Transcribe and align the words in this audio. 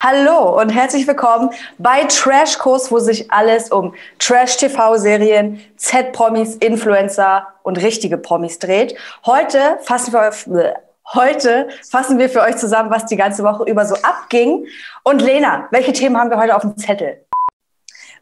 Hallo 0.00 0.60
und 0.60 0.68
herzlich 0.68 1.08
willkommen 1.08 1.50
bei 1.78 2.04
Trash 2.04 2.56
Kurs, 2.58 2.92
wo 2.92 3.00
sich 3.00 3.32
alles 3.32 3.72
um 3.72 3.96
Trash-TV-Serien, 4.20 5.60
Z-Promis, 5.76 6.54
Influencer 6.54 7.48
und 7.64 7.78
richtige 7.78 8.16
Promis 8.16 8.60
dreht. 8.60 8.96
Heute 9.26 9.80
fassen 9.82 10.12
wir 10.12 10.80
Heute 11.14 11.68
fassen 11.90 12.16
wir 12.18 12.30
für 12.30 12.42
euch 12.42 12.58
zusammen, 12.58 12.90
was 12.90 13.06
die 13.06 13.16
ganze 13.16 13.42
Woche 13.42 13.64
über 13.64 13.86
so 13.86 13.96
abging. 13.96 14.68
Und 15.02 15.20
Lena, 15.20 15.66
welche 15.72 15.92
Themen 15.92 16.16
haben 16.16 16.30
wir 16.30 16.38
heute 16.38 16.54
auf 16.54 16.62
dem 16.62 16.76
Zettel? 16.76 17.26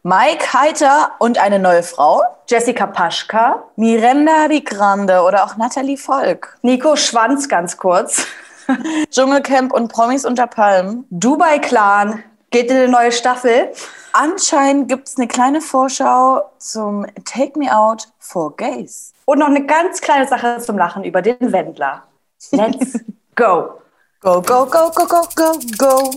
Mike 0.03 0.55
Heiter 0.55 1.11
und 1.19 1.37
eine 1.37 1.59
neue 1.59 1.83
Frau. 1.83 2.23
Jessica 2.49 2.87
Paschka. 2.87 3.65
Miranda 3.77 4.49
Di 4.49 4.65
Grande 4.65 5.21
oder 5.21 5.45
auch 5.45 5.59
Natalie 5.59 5.99
Volk. 5.99 6.57
Nico 6.63 6.97
Schwanz 6.97 7.51
ganz 7.51 7.77
kurz. 7.77 8.27
Dschungelcamp 9.11 9.73
und 9.73 9.89
Promis 9.93 10.25
unter 10.25 10.47
Palmen. 10.47 11.05
Dubai 11.11 11.59
Clan 11.59 12.23
geht 12.51 12.71
in 12.71 12.77
eine 12.77 12.89
neue 12.89 13.13
Staffel. 13.13 13.73
Anscheinend 14.13 14.89
gibt 14.89 15.09
es 15.09 15.17
eine 15.17 15.29
kleine 15.29 15.61
Vorschau 15.61 16.43
zum 16.59 17.07
Take 17.25 17.59
Me 17.59 17.75
Out 17.75 18.09
for 18.19 18.57
Gays. 18.57 19.13
Und 19.25 19.41
noch 19.41 19.49
eine 19.49 19.67
ganz 19.67 20.01
kleine 20.01 20.27
Sache 20.27 20.59
zum 20.59 20.79
Lachen 20.79 21.05
über 21.05 21.23
den 21.23 21.53
Wendler. 21.53 22.05
Let's 22.53 22.99
go. 23.35 23.81
Go, 24.21 24.41
go, 24.43 24.67
go, 24.67 24.91
go, 24.91 25.07
go, 25.07 25.29
go, 25.35 25.59
go. 25.77 26.11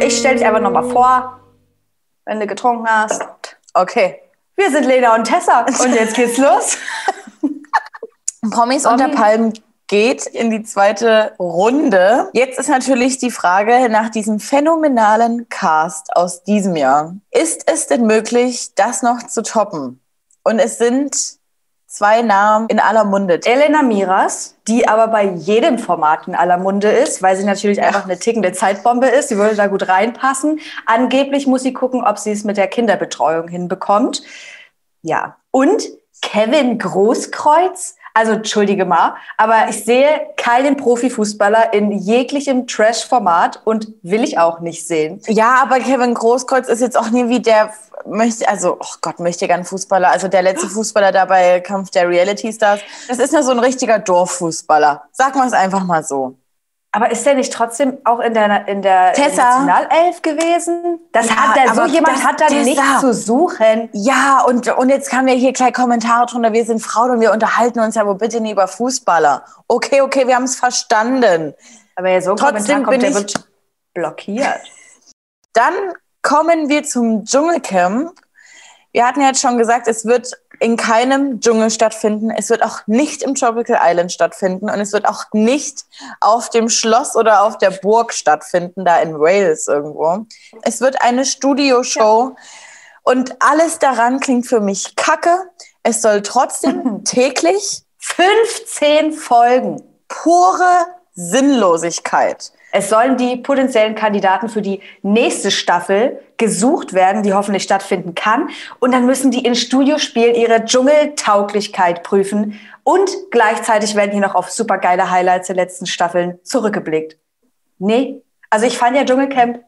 Ich 0.00 0.18
stelle 0.18 0.36
dich 0.36 0.46
einfach 0.46 0.60
nochmal 0.60 0.84
vor, 0.90 1.40
wenn 2.24 2.40
du 2.40 2.46
getrunken 2.46 2.86
hast. 2.88 3.22
Okay. 3.74 4.27
Wir 4.58 4.72
sind 4.72 4.86
Lena 4.86 5.14
und 5.14 5.22
Tessa 5.22 5.60
und 5.60 5.94
jetzt 5.94 6.16
geht's 6.16 6.36
los. 6.36 6.76
Promis 8.50 8.86
unter 8.86 9.08
Palmen 9.08 9.52
geht 9.86 10.26
in 10.26 10.50
die 10.50 10.64
zweite 10.64 11.32
Runde. 11.38 12.28
Jetzt 12.32 12.58
ist 12.58 12.68
natürlich 12.68 13.18
die 13.18 13.30
Frage 13.30 13.88
nach 13.88 14.08
diesem 14.08 14.40
phänomenalen 14.40 15.48
Cast 15.48 16.14
aus 16.16 16.42
diesem 16.42 16.74
Jahr. 16.74 17.14
Ist 17.30 17.70
es 17.70 17.86
denn 17.86 18.04
möglich, 18.04 18.74
das 18.74 19.02
noch 19.04 19.22
zu 19.28 19.42
toppen? 19.42 20.00
Und 20.42 20.58
es 20.58 20.76
sind 20.76 21.38
zwei 21.88 22.20
Namen 22.20 22.68
in 22.68 22.80
aller 22.80 23.04
Munde. 23.04 23.40
Elena 23.44 23.82
Miras, 23.82 24.54
die 24.68 24.86
aber 24.86 25.08
bei 25.08 25.24
jedem 25.24 25.78
Format 25.78 26.28
in 26.28 26.34
aller 26.34 26.58
Munde 26.58 26.90
ist, 26.90 27.22
weil 27.22 27.34
sie 27.36 27.44
natürlich 27.44 27.82
einfach 27.82 28.04
eine 28.04 28.18
tickende 28.18 28.52
Zeitbombe 28.52 29.06
ist. 29.06 29.30
Sie 29.30 29.38
würde 29.38 29.56
da 29.56 29.66
gut 29.68 29.88
reinpassen. 29.88 30.60
Angeblich 30.84 31.46
muss 31.46 31.62
sie 31.62 31.72
gucken, 31.72 32.04
ob 32.04 32.18
sie 32.18 32.30
es 32.30 32.44
mit 32.44 32.58
der 32.58 32.68
Kinderbetreuung 32.68 33.48
hinbekommt. 33.48 34.22
Ja. 35.02 35.36
Und 35.50 35.88
Kevin 36.20 36.78
Großkreuz, 36.78 37.94
also 38.14 38.32
entschuldige 38.32 38.84
mal, 38.84 39.14
aber 39.36 39.68
ich 39.68 39.84
sehe 39.84 40.28
keinen 40.36 40.76
Profifußballer 40.76 41.72
in 41.72 41.92
jeglichem 41.92 42.66
Trash-Format 42.66 43.60
und 43.64 43.88
will 44.02 44.24
ich 44.24 44.38
auch 44.38 44.60
nicht 44.60 44.86
sehen. 44.86 45.20
Ja, 45.28 45.62
aber 45.62 45.78
Kevin 45.78 46.14
Großkreuz 46.14 46.68
ist 46.68 46.80
jetzt 46.80 46.98
auch 46.98 47.10
nie 47.10 47.28
wie 47.28 47.40
der 47.40 47.72
möchte, 48.06 48.48
also, 48.48 48.78
oh 48.80 48.94
Gott, 49.00 49.20
möchte 49.20 49.46
gern 49.46 49.64
Fußballer, 49.64 50.10
also 50.10 50.28
der 50.28 50.42
letzte 50.42 50.68
Fußballer 50.68 51.12
da 51.12 51.24
bei 51.24 51.60
Kampf 51.60 51.90
der 51.90 52.08
Reality 52.08 52.52
Stars. 52.52 52.80
Das 53.08 53.18
ist 53.18 53.32
ja 53.32 53.42
so 53.42 53.50
ein 53.50 53.58
richtiger 53.58 53.98
Dorffußballer. 53.98 55.04
Sagen 55.12 55.38
wir 55.38 55.46
es 55.46 55.52
einfach 55.52 55.84
mal 55.84 56.04
so. 56.04 56.36
Aber 56.90 57.10
ist 57.10 57.26
der 57.26 57.34
nicht 57.34 57.52
trotzdem 57.52 57.98
auch 58.04 58.18
in 58.20 58.32
der, 58.32 58.66
in 58.66 58.80
der 58.80 59.12
Tessa. 59.12 59.60
Nationalelf 59.60 60.22
gewesen? 60.22 61.00
Das 61.12 61.28
Ja, 61.28 61.36
hat 61.36 61.56
der, 61.56 61.74
so 61.74 61.84
jemand 61.84 62.24
hat 62.24 62.40
da 62.40 62.46
Tessa. 62.46 62.64
nichts 62.64 63.00
zu 63.00 63.12
suchen. 63.12 63.90
Ja, 63.92 64.42
und, 64.46 64.66
und 64.68 64.88
jetzt 64.88 65.10
kamen 65.10 65.28
ja 65.28 65.34
hier 65.34 65.52
gleich 65.52 65.74
Kommentare 65.74 66.24
drunter, 66.26 66.52
wir 66.54 66.64
sind 66.64 66.80
Frauen 66.80 67.10
und 67.10 67.20
wir 67.20 67.32
unterhalten 67.32 67.80
uns 67.80 67.94
ja 67.94 68.06
wohl 68.06 68.14
bitte 68.14 68.40
nie 68.40 68.52
über 68.52 68.66
Fußballer. 68.68 69.44
Okay, 69.66 70.00
okay, 70.00 70.26
wir 70.26 70.34
haben 70.34 70.44
es 70.44 70.56
verstanden. 70.56 71.54
Aber 71.94 72.08
ja, 72.08 72.20
so 72.22 72.30
ein 72.30 72.36
Trotzdem 72.36 72.84
kommt, 72.84 73.02
der 73.02 73.12
wird 73.14 73.34
blockiert. 73.92 74.60
Dann 75.52 75.74
kommen 76.22 76.68
wir 76.70 76.84
zum 76.84 77.24
Dschungelcamp. 77.24 78.12
Wir 78.92 79.06
hatten 79.06 79.20
ja 79.20 79.28
jetzt 79.28 79.42
schon 79.42 79.58
gesagt, 79.58 79.88
es 79.88 80.06
wird 80.06 80.32
in 80.60 80.76
keinem 80.76 81.40
Dschungel 81.40 81.70
stattfinden. 81.70 82.30
Es 82.30 82.50
wird 82.50 82.62
auch 82.62 82.80
nicht 82.86 83.22
im 83.22 83.34
Tropical 83.34 83.78
Island 83.82 84.12
stattfinden 84.12 84.70
und 84.70 84.80
es 84.80 84.92
wird 84.92 85.06
auch 85.06 85.24
nicht 85.32 85.84
auf 86.20 86.50
dem 86.50 86.68
Schloss 86.68 87.16
oder 87.16 87.42
auf 87.42 87.58
der 87.58 87.70
Burg 87.70 88.12
stattfinden, 88.12 88.84
da 88.84 89.00
in 89.00 89.18
Wales 89.18 89.68
irgendwo. 89.68 90.26
Es 90.62 90.80
wird 90.80 91.00
eine 91.02 91.24
Studioshow 91.24 92.34
und 93.02 93.36
alles 93.40 93.78
daran 93.78 94.20
klingt 94.20 94.46
für 94.46 94.60
mich 94.60 94.96
kacke. 94.96 95.50
Es 95.82 96.02
soll 96.02 96.22
trotzdem 96.22 97.04
täglich 97.04 97.82
15 97.98 99.12
Folgen. 99.12 99.82
pure 100.08 100.86
Sinnlosigkeit. 101.14 102.52
Es 102.72 102.88
sollen 102.88 103.16
die 103.16 103.36
potenziellen 103.36 103.94
Kandidaten 103.94 104.48
für 104.48 104.62
die 104.62 104.80
nächste 105.02 105.50
Staffel 105.50 106.20
gesucht 106.38 106.92
werden, 106.94 107.22
die 107.22 107.34
hoffentlich 107.34 107.64
stattfinden 107.64 108.14
kann. 108.14 108.48
Und 108.78 108.92
dann 108.92 109.06
müssen 109.06 109.30
die 109.30 109.44
in 109.44 109.54
Studiospielen 109.54 110.34
ihre 110.34 110.64
Dschungeltauglichkeit 110.64 112.02
prüfen. 112.02 112.58
Und 112.84 113.10
gleichzeitig 113.30 113.94
werden 113.96 114.12
hier 114.12 114.20
noch 114.22 114.34
auf 114.34 114.50
supergeile 114.50 115.10
Highlights 115.10 115.48
der 115.48 115.56
letzten 115.56 115.86
Staffeln 115.86 116.38
zurückgeblickt. 116.44 117.18
Nee, 117.78 118.22
also 118.50 118.66
ich 118.66 118.78
fand 118.78 118.96
ja 118.96 119.04
Dschungelcamp, 119.04 119.60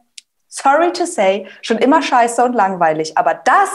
sorry 0.47 0.91
to 0.91 1.05
say, 1.05 1.47
schon 1.61 1.77
immer 1.77 2.01
scheiße 2.01 2.43
und 2.43 2.53
langweilig. 2.53 3.17
Aber 3.17 3.33
das 3.35 3.69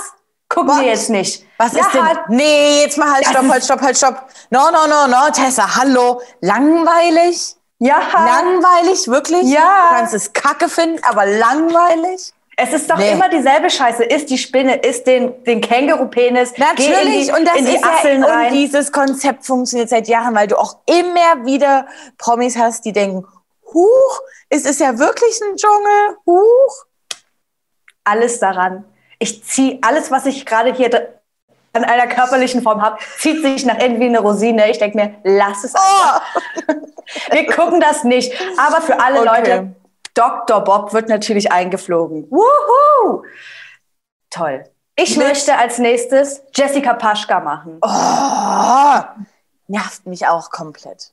gucken 0.49 0.71
What? 0.75 0.81
wir 0.81 0.89
jetzt 0.89 1.11
nicht. 1.11 1.45
Was 1.59 1.73
Ja, 1.75 1.81
ist 1.83 1.95
denn? 1.95 2.07
halt- 2.09 2.29
Nee, 2.29 2.83
jetzt 2.83 2.99
mal 2.99 3.13
halt, 3.13 3.27
stopp, 3.27 3.49
halt, 3.49 3.65
stopp, 3.65 3.81
halt, 3.83 3.97
stopp. 3.97 4.27
No, 4.51 4.71
no, 4.71 4.87
no, 4.89 5.07
no, 5.07 5.31
Tessa, 5.33 5.77
hallo. 5.77 6.21
Langweilig? 6.41 7.55
Ja, 7.79 7.99
Langweilig, 8.13 9.07
wirklich? 9.09 9.43
Ja. 9.45 9.89
Du 9.91 9.97
kannst 9.97 10.15
es 10.15 10.33
kacke 10.33 10.69
finden, 10.69 10.99
aber 11.05 11.27
langweilig? 11.27 12.33
Es 12.59 12.73
ist 12.73 12.91
doch 12.91 12.97
Nee. 12.97 13.13
immer 13.13 13.29
dieselbe 13.29 13.69
Scheiße. 13.69 14.03
Ist 14.05 14.31
die 14.31 14.39
Spinne, 14.39 14.77
ist 14.77 15.07
den, 15.07 15.45
den 15.45 15.61
Känguru-Penis. 15.61 16.57
Natürlich, 16.57 17.29
in 17.29 17.35
die, 17.35 17.41
und 17.41 17.45
das 17.47 17.57
in 17.57 17.67
die 17.67 17.77
ist 17.77 17.85
Asseln 17.85 18.23
ja, 18.23 18.29
rein. 18.29 18.47
und 18.47 18.53
dieses 18.55 18.91
Konzept 18.93 19.45
funktioniert 19.45 19.91
seit 19.91 20.09
Jahren, 20.09 20.35
weil 20.35 20.47
du 20.47 20.57
auch 20.59 20.79
immer 20.87 21.45
wieder 21.45 21.87
Promis 22.17 22.57
hast, 22.57 22.87
die 22.87 22.93
denken, 22.93 23.27
huch, 23.75 24.21
es 24.49 24.65
ist 24.65 24.81
ja 24.81 24.99
wirklich 24.99 25.39
ein 25.43 25.57
Dschungel, 25.57 26.17
huch. 26.25 26.85
alles 28.05 28.39
daran. 28.39 28.85
Ich 29.19 29.45
ziehe 29.45 29.79
alles, 29.83 30.11
was 30.11 30.25
ich 30.27 30.47
gerade 30.47 30.73
hier 30.73 31.21
an 31.75 31.85
einer 31.85 32.07
körperlichen 32.07 32.63
Form 32.63 32.81
habe, 32.81 32.99
zieht 33.19 33.43
sich 33.43 33.67
nach 33.67 33.79
irgendwie 33.79 34.07
eine 34.07 34.21
Rosine. 34.21 34.71
Ich 34.71 34.79
denke 34.79 34.97
mir, 34.97 35.15
lass 35.25 35.63
es 35.65 35.75
einfach. 35.75 36.23
Oh. 36.69 36.73
Wir 37.31 37.47
gucken 37.53 37.81
das 37.81 38.03
nicht. 38.05 38.33
Aber 38.59 38.81
für 38.81 38.99
alle 38.99 39.21
Okay. 39.21 39.29
Leute, 39.29 39.75
Dr. 40.17 40.63
Bob 40.63 40.93
wird 40.93 41.09
natürlich 41.09 41.53
eingeflogen. 41.53 42.27
Wuhu! 42.31 43.23
Toll. 44.31 44.65
Ich 44.97 45.17
Mit- 45.17 45.29
möchte 45.29 45.57
als 45.59 45.79
nächstes 45.79 46.43
Jessica 46.55 46.95
Paschka 46.95 47.41
machen. 47.41 47.79
Oh, 47.83 49.25
nervt 49.69 50.07
mich 50.07 50.27
auch 50.27 50.51
komplett. 50.51 51.13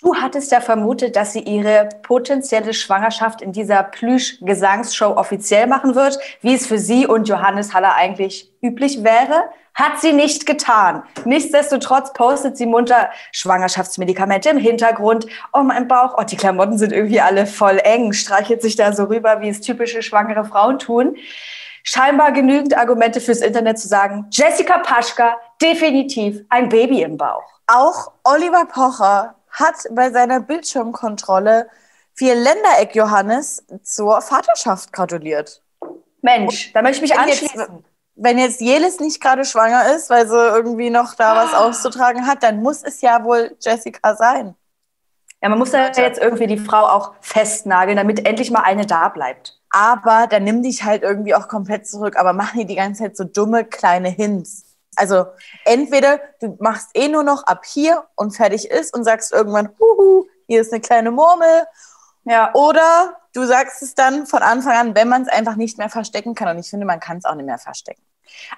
Du 0.00 0.14
hattest 0.14 0.52
ja 0.52 0.60
vermutet, 0.60 1.16
dass 1.16 1.32
sie 1.32 1.40
ihre 1.40 1.88
potenzielle 2.02 2.72
Schwangerschaft 2.72 3.42
in 3.42 3.52
dieser 3.52 3.82
Plüsch-Gesangsshow 3.82 5.16
offiziell 5.16 5.66
machen 5.66 5.94
wird, 5.96 6.18
wie 6.40 6.54
es 6.54 6.66
für 6.66 6.78
sie 6.78 7.06
und 7.06 7.28
Johannes 7.28 7.74
Haller 7.74 7.96
eigentlich 7.96 8.50
üblich 8.62 9.02
wäre. 9.02 9.50
Hat 9.78 10.00
sie 10.00 10.12
nicht 10.12 10.44
getan. 10.44 11.04
Nichtsdestotrotz 11.24 12.12
postet 12.12 12.56
sie 12.56 12.66
munter 12.66 13.10
Schwangerschaftsmedikamente 13.30 14.50
im 14.50 14.58
Hintergrund. 14.58 15.28
Oh, 15.52 15.62
mein 15.62 15.86
Bauch. 15.86 16.16
Oh, 16.18 16.24
die 16.24 16.36
Klamotten 16.36 16.78
sind 16.78 16.92
irgendwie 16.92 17.20
alle 17.20 17.46
voll 17.46 17.78
eng. 17.84 18.12
Streichelt 18.12 18.60
sich 18.60 18.74
da 18.74 18.92
so 18.92 19.04
rüber, 19.04 19.40
wie 19.40 19.48
es 19.48 19.60
typische 19.60 20.02
schwangere 20.02 20.44
Frauen 20.44 20.80
tun. 20.80 21.16
Scheinbar 21.84 22.32
genügend 22.32 22.76
Argumente 22.76 23.20
fürs 23.20 23.38
Internet 23.38 23.78
zu 23.78 23.86
sagen, 23.86 24.26
Jessica 24.32 24.78
Paschka, 24.78 25.36
definitiv 25.62 26.44
ein 26.48 26.68
Baby 26.68 27.02
im 27.02 27.16
Bauch. 27.16 27.44
Auch 27.68 28.10
Oliver 28.24 28.66
Pocher 28.66 29.36
hat 29.48 29.76
bei 29.92 30.10
seiner 30.10 30.40
Bildschirmkontrolle 30.40 31.68
vier 32.14 32.34
Ländereck 32.34 32.96
Johannes 32.96 33.64
zur 33.84 34.20
Vaterschaft 34.22 34.92
gratuliert. 34.92 35.62
Mensch, 36.20 36.72
da 36.72 36.82
möchte 36.82 37.04
ich 37.04 37.10
mich 37.12 37.18
anschließen. 37.18 37.84
Wenn 38.20 38.38
jetzt 38.38 38.60
Jelis 38.60 38.98
nicht 38.98 39.20
gerade 39.20 39.44
schwanger 39.44 39.94
ist, 39.94 40.10
weil 40.10 40.26
sie 40.26 40.34
irgendwie 40.36 40.90
noch 40.90 41.14
da 41.14 41.36
was 41.36 41.54
auszutragen 41.54 42.26
hat, 42.26 42.42
dann 42.42 42.62
muss 42.62 42.82
es 42.82 43.00
ja 43.00 43.22
wohl 43.22 43.56
Jessica 43.60 44.16
sein. 44.16 44.56
Ja, 45.40 45.48
man 45.48 45.58
muss 45.58 45.70
da 45.70 45.86
jetzt 45.86 46.20
irgendwie 46.20 46.48
die 46.48 46.58
Frau 46.58 46.84
auch 46.84 47.14
festnageln, 47.20 47.96
damit 47.96 48.26
endlich 48.26 48.50
mal 48.50 48.62
eine 48.62 48.86
da 48.86 49.08
bleibt. 49.08 49.60
Aber 49.70 50.26
dann 50.26 50.42
nimm 50.42 50.62
dich 50.62 50.82
halt 50.82 51.02
irgendwie 51.02 51.34
auch 51.34 51.46
komplett 51.46 51.86
zurück, 51.86 52.16
aber 52.16 52.32
mach 52.32 52.54
nicht 52.54 52.70
die 52.70 52.74
ganze 52.74 53.04
Zeit 53.04 53.16
so 53.16 53.22
dumme 53.22 53.64
kleine 53.64 54.08
Hints. 54.08 54.64
Also 54.96 55.26
entweder 55.64 56.18
du 56.40 56.56
machst 56.58 56.90
eh 56.94 57.06
nur 57.06 57.22
noch 57.22 57.44
ab 57.44 57.64
hier 57.64 58.04
und 58.16 58.34
fertig 58.34 58.68
ist 58.68 58.92
und 58.92 59.04
sagst 59.04 59.32
irgendwann, 59.32 59.68
huhu, 59.78 60.26
hier 60.48 60.60
ist 60.60 60.72
eine 60.72 60.80
kleine 60.80 61.12
Murmel. 61.12 61.66
Ja. 62.24 62.52
Oder 62.54 63.16
du 63.32 63.44
sagst 63.44 63.82
es 63.82 63.94
dann 63.94 64.26
von 64.26 64.42
Anfang 64.42 64.76
an, 64.76 64.94
wenn 64.96 65.08
man 65.08 65.22
es 65.22 65.28
einfach 65.28 65.54
nicht 65.54 65.78
mehr 65.78 65.88
verstecken 65.88 66.34
kann. 66.34 66.48
Und 66.48 66.58
ich 66.58 66.68
finde, 66.68 66.84
man 66.84 66.98
kann 66.98 67.18
es 67.18 67.24
auch 67.24 67.36
nicht 67.36 67.46
mehr 67.46 67.58
verstecken. 67.58 68.02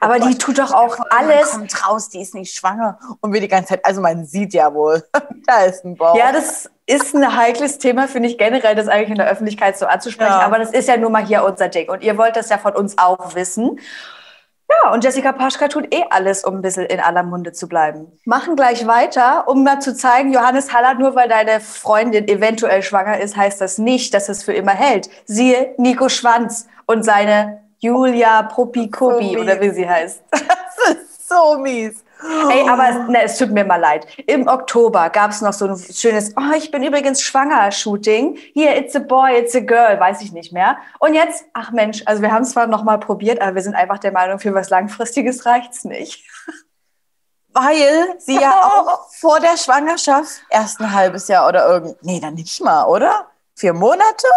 Aber 0.00 0.16
Oh 0.20 0.28
die 0.28 0.38
tut 0.38 0.58
doch 0.58 0.72
auch 0.72 0.96
alles. 1.10 1.50
kommt 1.52 1.88
raus, 1.88 2.08
die 2.08 2.20
ist 2.20 2.34
nicht 2.34 2.54
schwanger. 2.54 2.98
Und 3.20 3.32
wir 3.32 3.40
die 3.40 3.48
ganze 3.48 3.70
Zeit, 3.70 3.84
also 3.84 4.00
man 4.00 4.24
sieht 4.24 4.54
ja 4.54 4.72
wohl, 4.72 5.04
da 5.46 5.64
ist 5.64 5.84
ein 5.84 5.96
Bauch. 5.96 6.16
Ja, 6.16 6.32
das 6.32 6.70
ist 6.86 7.14
ein 7.14 7.36
heikles 7.36 7.78
Thema, 7.78 8.08
finde 8.08 8.28
ich 8.28 8.38
generell, 8.38 8.74
das 8.74 8.88
eigentlich 8.88 9.10
in 9.10 9.16
der 9.16 9.28
Öffentlichkeit 9.28 9.78
so 9.78 9.86
anzusprechen. 9.86 10.30
Ja. 10.30 10.40
Aber 10.40 10.58
das 10.58 10.70
ist 10.72 10.88
ja 10.88 10.96
nun 10.96 11.12
mal 11.12 11.24
hier 11.24 11.44
unser 11.44 11.68
Ding. 11.68 11.88
Und 11.88 12.02
ihr 12.02 12.16
wollt 12.18 12.36
das 12.36 12.48
ja 12.48 12.58
von 12.58 12.74
uns 12.74 12.98
auch 12.98 13.34
wissen. 13.34 13.78
Ja, 14.84 14.92
und 14.92 15.02
Jessica 15.02 15.32
Paschka 15.32 15.66
tut 15.66 15.92
eh 15.92 16.04
alles, 16.10 16.44
um 16.44 16.56
ein 16.56 16.62
bisschen 16.62 16.86
in 16.86 17.00
aller 17.00 17.24
Munde 17.24 17.52
zu 17.52 17.68
bleiben. 17.68 18.06
Machen 18.24 18.54
gleich 18.54 18.86
weiter, 18.86 19.48
um 19.48 19.64
mal 19.64 19.80
zu 19.80 19.96
zeigen, 19.96 20.32
Johannes 20.32 20.72
Haller, 20.72 20.94
nur 20.94 21.16
weil 21.16 21.28
deine 21.28 21.58
Freundin 21.58 22.28
eventuell 22.28 22.82
schwanger 22.82 23.18
ist, 23.18 23.36
heißt 23.36 23.60
das 23.60 23.78
nicht, 23.78 24.14
dass 24.14 24.28
es 24.28 24.44
für 24.44 24.52
immer 24.52 24.72
hält. 24.72 25.10
Siehe 25.24 25.74
Nico 25.76 26.08
Schwanz 26.08 26.68
und 26.86 27.04
seine 27.04 27.62
Julia 27.80 28.42
Propikobi 28.42 29.34
Probi. 29.34 29.38
oder 29.38 29.60
wie 29.60 29.70
sie 29.70 29.88
heißt. 29.88 30.22
Das 30.82 30.96
ist 30.96 31.28
so 31.28 31.58
mies. 31.58 32.02
Ey, 32.50 32.68
aber 32.68 32.88
es, 32.88 33.08
ne, 33.08 33.22
es 33.22 33.38
tut 33.38 33.50
mir 33.50 33.64
mal 33.64 33.76
leid. 33.76 34.06
Im 34.26 34.46
Oktober 34.46 35.10
gab 35.10 35.30
es 35.30 35.40
noch 35.40 35.52
so 35.52 35.66
ein 35.66 35.76
schönes, 35.76 36.34
oh, 36.36 36.54
ich 36.56 36.70
bin 36.70 36.82
übrigens 36.82 37.22
schwanger 37.22 37.70
Shooting. 37.70 38.38
Hier, 38.54 38.76
it's 38.76 38.94
a 38.96 38.98
boy, 38.98 39.38
it's 39.38 39.54
a 39.54 39.60
girl, 39.60 39.98
weiß 39.98 40.20
ich 40.22 40.32
nicht 40.32 40.52
mehr. 40.52 40.78
Und 40.98 41.14
jetzt, 41.14 41.44
ach 41.52 41.70
Mensch, 41.72 42.02
also 42.06 42.22
wir 42.22 42.32
haben 42.32 42.42
es 42.42 42.52
zwar 42.52 42.66
noch 42.66 42.82
mal 42.82 42.98
probiert, 42.98 43.40
aber 43.40 43.54
wir 43.54 43.62
sind 43.62 43.74
einfach 43.74 43.98
der 43.98 44.12
Meinung, 44.12 44.38
für 44.38 44.54
was 44.54 44.70
Langfristiges 44.70 45.46
reicht's 45.46 45.84
nicht. 45.84 46.24
Weil 47.52 48.18
sie 48.18 48.40
ja 48.40 48.52
auch 48.52 49.10
vor 49.12 49.40
der 49.40 49.56
Schwangerschaft 49.56 50.42
erst 50.50 50.80
ein 50.80 50.92
halbes 50.92 51.28
Jahr 51.28 51.48
oder 51.48 51.68
irgend, 51.68 52.02
nee, 52.02 52.20
dann 52.20 52.34
nicht 52.34 52.60
mal, 52.62 52.84
oder? 52.84 53.26
Vier 53.56 53.72
Monate? 53.72 54.28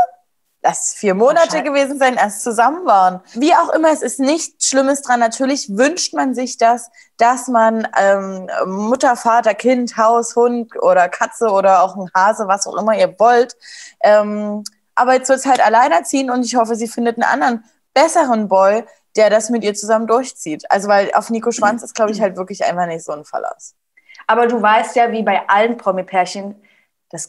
Lass 0.66 0.94
vier 0.94 1.14
Monate 1.14 1.62
gewesen 1.62 2.00
sein, 2.00 2.16
erst 2.16 2.42
zusammen 2.42 2.86
waren. 2.86 3.20
Wie 3.34 3.54
auch 3.54 3.68
immer, 3.74 3.92
es 3.92 4.02
ist 4.02 4.22
nichts 4.22 4.68
Schlimmes 4.68 5.02
dran. 5.02 5.20
Natürlich 5.20 5.76
wünscht 5.76 6.14
man 6.14 6.34
sich 6.34 6.58
das, 6.58 6.90
dass 7.18 7.50
man 7.50 7.86
ähm, 8.00 8.50
Mutter, 8.66 9.18
Vater, 9.18 9.56
Kind, 9.56 9.98
Haus, 9.98 10.38
Hund 10.38 10.72
oder 10.82 11.10
Katze 11.10 11.50
oder 11.50 11.84
auch 11.84 11.98
ein 11.98 12.10
Hase, 12.16 12.48
was 12.48 12.66
auch 12.66 12.78
immer 12.78 12.98
ihr 12.98 13.14
wollt. 13.20 13.58
Ähm, 14.04 14.64
aber 14.96 15.16
jetzt 15.16 15.28
wird 15.28 15.40
es 15.40 15.46
halt 15.46 15.60
alleinerziehen 15.66 16.30
und 16.30 16.46
ich 16.46 16.56
hoffe, 16.56 16.76
sie 16.76 16.88
findet 16.88 17.18
einen 17.18 17.30
anderen, 17.30 17.66
besseren 17.94 18.48
Boy, 18.48 18.86
der 19.18 19.30
das 19.30 19.50
mit 19.50 19.66
ihr 19.66 19.74
zusammen 19.74 20.08
durchzieht. 20.08 20.70
Also 20.72 20.88
weil 20.88 21.12
auf 21.14 21.30
Nico 21.30 21.52
Schwanz 21.52 21.84
ist, 21.84 21.94
glaube 21.94 22.12
ich, 22.12 22.22
halt 22.22 22.38
wirklich 22.38 22.64
einfach 22.64 22.86
nicht 22.86 23.04
so 23.04 23.12
ein 23.12 23.26
Verlass. 23.26 23.76
Aber 24.28 24.48
du 24.48 24.62
weißt 24.62 24.96
ja, 24.96 25.12
wie 25.12 25.24
bei 25.24 25.48
allen 25.50 25.76
Promi-Pärchen, 25.76 26.56
das 27.10 27.28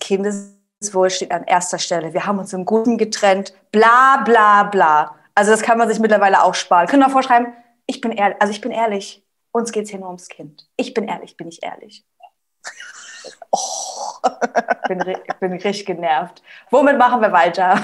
Kindeswohl 0.84 1.08
steht 1.08 1.32
an 1.32 1.44
erster 1.44 1.78
Stelle. 1.78 2.12
Wir 2.12 2.26
haben 2.26 2.38
uns 2.38 2.52
im 2.52 2.66
Guten 2.66 2.98
getrennt, 2.98 3.54
bla 3.72 4.18
bla 4.18 4.64
bla. 4.64 5.14
Also 5.34 5.50
das 5.50 5.62
kann 5.62 5.78
man 5.78 5.88
sich 5.88 5.98
mittlerweile 5.98 6.42
auch 6.42 6.54
sparen. 6.54 6.86
Können 6.86 7.02
wir 7.02 7.10
vorschreiben, 7.10 7.54
ich 7.86 8.02
bin 8.02 8.12
ehrlich, 8.12 8.36
also 8.40 8.50
ich 8.52 8.60
bin 8.60 8.70
ehrlich, 8.70 9.24
uns 9.50 9.72
geht's 9.72 9.90
hier 9.90 9.98
nur 9.98 10.08
ums 10.08 10.28
Kind. 10.28 10.68
Ich 10.76 10.92
bin 10.92 11.08
ehrlich, 11.08 11.38
bin 11.38 11.48
ich 11.48 11.62
ehrlich. 11.62 12.04
Oh. 13.50 14.28
bin, 14.88 15.00
ich 15.00 15.34
bin 15.40 15.52
richtig 15.52 15.86
genervt. 15.86 16.42
Womit 16.70 16.98
machen 16.98 17.22
wir 17.22 17.32
weiter? 17.32 17.80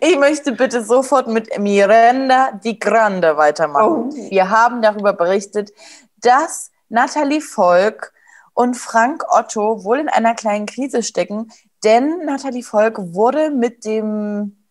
Ich 0.00 0.18
möchte 0.18 0.52
bitte 0.52 0.82
sofort 0.82 1.26
mit 1.26 1.58
Miranda 1.58 2.52
Di 2.52 2.78
Grande 2.78 3.36
weitermachen. 3.36 4.10
Oh. 4.10 4.30
Wir 4.30 4.48
haben 4.48 4.80
darüber 4.80 5.12
berichtet, 5.12 5.72
dass 6.16 6.70
Natalie 6.88 7.42
Volk 7.42 8.14
und 8.54 8.76
Frank 8.76 9.24
Otto 9.28 9.84
wohl 9.84 9.98
in 9.98 10.08
einer 10.08 10.34
kleinen 10.34 10.66
Krise 10.66 11.02
stecken, 11.02 11.50
denn 11.84 12.24
Natalie 12.24 12.62
Volk 12.62 12.96
wurde 12.98 13.50
mit 13.50 13.84
dem 13.84 14.64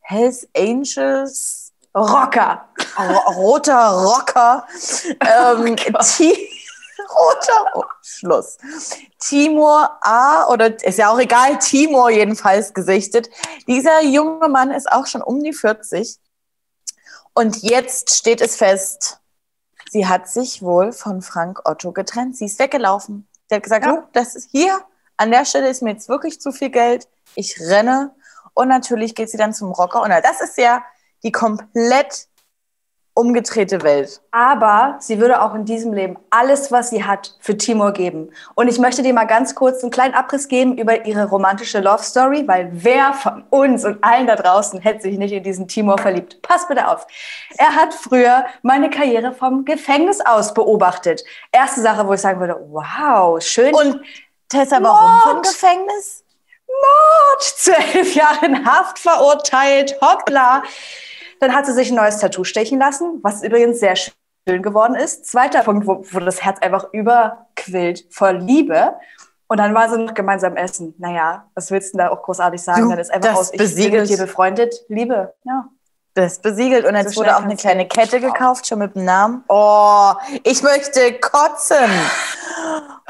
Hells 0.00 0.48
Angels 0.56 1.72
Rocker. 1.94 2.68
ro- 2.98 3.32
roter 3.32 3.88
Rocker 3.90 4.66
ähm, 5.20 5.76
Ti- 5.76 6.48
roter 7.10 7.66
oh, 7.74 7.84
Schluss. 8.02 8.58
Timur 9.18 9.90
A 10.02 10.46
oder 10.48 10.82
ist 10.84 10.98
ja 10.98 11.10
auch 11.10 11.18
egal 11.18 11.58
Timur 11.58 12.10
jedenfalls 12.10 12.72
gesichtet. 12.74 13.28
Dieser 13.66 14.02
junge 14.02 14.48
Mann 14.48 14.70
ist 14.70 14.90
auch 14.90 15.06
schon 15.06 15.22
um 15.22 15.42
die 15.42 15.52
40 15.52 16.18
und 17.34 17.62
jetzt 17.62 18.14
steht 18.14 18.40
es 18.40 18.56
fest 18.56 19.18
sie 19.90 20.06
hat 20.06 20.28
sich 20.28 20.60
wohl 20.62 20.92
von 20.92 21.22
Frank 21.22 21.66
Otto 21.66 21.92
getrennt. 21.92 22.36
Sie 22.36 22.44
ist 22.44 22.58
weggelaufen. 22.58 23.26
Sie 23.48 23.54
hat 23.54 23.62
gesagt 23.62 23.86
Ja. 23.86 23.92
"Du, 23.96 24.02
das 24.12 24.34
ist 24.34 24.50
hier 24.50 24.78
an 25.18 25.30
der 25.30 25.44
Stelle 25.44 25.68
ist 25.68 25.82
mir 25.82 25.90
jetzt 25.90 26.08
wirklich 26.08 26.40
zu 26.40 26.52
viel 26.52 26.70
Geld 26.70 27.06
ich 27.34 27.60
renne 27.60 28.10
und 28.54 28.68
natürlich 28.68 29.14
geht 29.14 29.30
sie 29.30 29.36
dann 29.36 29.52
zum 29.52 29.70
Rocker 29.70 30.02
und 30.02 30.10
das 30.10 30.40
ist 30.40 30.58
ja 30.58 30.82
die 31.22 31.32
komplett 31.32 32.26
umgedrehte 33.14 33.82
Welt. 33.82 34.20
Aber 34.30 34.96
sie 35.00 35.18
würde 35.18 35.42
auch 35.42 35.52
in 35.56 35.64
diesem 35.64 35.92
Leben 35.92 36.16
alles, 36.30 36.70
was 36.70 36.90
sie 36.90 37.02
hat, 37.02 37.36
für 37.40 37.56
Timur 37.56 37.90
geben. 37.90 38.30
Und 38.54 38.68
ich 38.68 38.78
möchte 38.78 39.02
dir 39.02 39.12
mal 39.12 39.24
ganz 39.24 39.56
kurz 39.56 39.82
einen 39.82 39.90
kleinen 39.90 40.14
Abriss 40.14 40.46
geben 40.46 40.78
über 40.78 41.04
ihre 41.04 41.28
romantische 41.28 41.80
Love 41.80 42.04
Story, 42.04 42.46
weil 42.46 42.70
wer 42.72 43.12
von 43.14 43.42
uns 43.50 43.84
und 43.84 44.04
allen 44.04 44.28
da 44.28 44.36
draußen 44.36 44.80
hätte 44.80 45.02
sich 45.02 45.18
nicht 45.18 45.32
in 45.32 45.42
diesen 45.42 45.66
Timur 45.66 45.98
verliebt? 45.98 46.40
Pass 46.42 46.68
bitte 46.68 46.86
auf. 46.86 47.08
Er 47.56 47.74
hat 47.74 47.92
früher 47.92 48.46
meine 48.62 48.88
Karriere 48.88 49.32
vom 49.32 49.64
Gefängnis 49.64 50.20
aus 50.20 50.54
beobachtet. 50.54 51.24
Erste 51.50 51.80
Sache, 51.80 52.06
wo 52.06 52.12
ich 52.12 52.20
sagen 52.20 52.38
würde, 52.38 52.56
wow, 52.70 53.42
schön. 53.42 53.74
Und 53.74 54.00
Tessa, 54.48 54.82
warum 54.82 55.34
vom 55.34 55.42
Gefängnis? 55.42 56.24
Mord, 56.66 57.42
zu 57.56 57.72
elf 57.72 58.14
Jahren 58.14 58.64
Haft 58.66 58.98
verurteilt, 58.98 59.98
hoppla. 60.00 60.62
Dann 61.40 61.54
hat 61.54 61.66
sie 61.66 61.72
sich 61.72 61.90
ein 61.90 61.96
neues 61.96 62.18
Tattoo 62.18 62.44
stechen 62.44 62.78
lassen, 62.78 63.20
was 63.22 63.42
übrigens 63.42 63.80
sehr 63.80 63.94
schön 63.96 64.62
geworden 64.62 64.94
ist. 64.94 65.26
Zweiter 65.26 65.62
Punkt, 65.62 65.86
wo, 65.86 66.04
wo 66.10 66.18
das 66.20 66.42
Herz 66.42 66.58
einfach 66.60 66.92
überquillt 66.92 68.06
vor 68.10 68.32
Liebe. 68.32 68.94
Und 69.46 69.58
dann 69.58 69.74
war 69.74 69.88
sie 69.88 69.98
noch 69.98 70.14
gemeinsam 70.14 70.56
essen. 70.56 70.94
Naja, 70.98 71.46
was 71.54 71.70
willst 71.70 71.94
du 71.94 71.98
denn 71.98 72.06
da 72.06 72.12
auch 72.12 72.22
großartig 72.22 72.60
sagen? 72.60 72.82
Du, 72.82 72.90
dann 72.90 72.98
ist 72.98 73.10
einfach 73.10 73.34
aus, 73.34 73.52
ich 73.52 73.58
bin 73.58 73.66
besiegelt. 73.66 74.02
mit 74.02 74.10
dir 74.10 74.18
befreundet, 74.18 74.74
Liebe. 74.88 75.34
Ja. 75.44 75.68
Das 76.14 76.32
ist 76.32 76.42
besiegelt. 76.42 76.84
Und 76.84 76.96
jetzt 76.96 77.14
So 77.14 77.20
wurde 77.20 77.36
auch 77.36 77.42
eine 77.42 77.56
kleine 77.56 77.86
Kette 77.86 78.20
gekauft, 78.20 78.66
schon 78.66 78.80
mit 78.80 78.94
dem 78.94 79.04
Namen. 79.04 79.44
Oh, 79.48 80.12
ich 80.42 80.62
möchte 80.62 81.18
kotzen. 81.20 81.76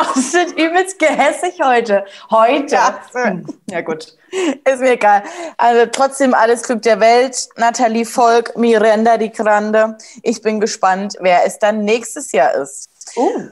Sind 0.14 0.58
übelst 0.58 0.98
gehässig 0.98 1.58
heute. 1.62 2.04
Heute. 2.30 2.74
Ja. 2.74 3.00
Hm, 3.12 3.46
ja 3.70 3.80
gut. 3.80 4.16
Ist 4.64 4.80
mir 4.80 4.92
egal. 4.92 5.22
Also 5.56 5.86
trotzdem 5.90 6.34
alles 6.34 6.62
Glück 6.62 6.82
der 6.82 7.00
Welt. 7.00 7.48
Nathalie 7.56 8.04
Volk, 8.04 8.56
Miranda 8.56 9.16
Di 9.16 9.30
Grande. 9.30 9.96
Ich 10.22 10.42
bin 10.42 10.60
gespannt, 10.60 11.16
wer 11.20 11.46
es 11.46 11.58
dann 11.58 11.84
nächstes 11.84 12.32
Jahr 12.32 12.54
ist. 12.54 12.88
Uh. 13.16 13.48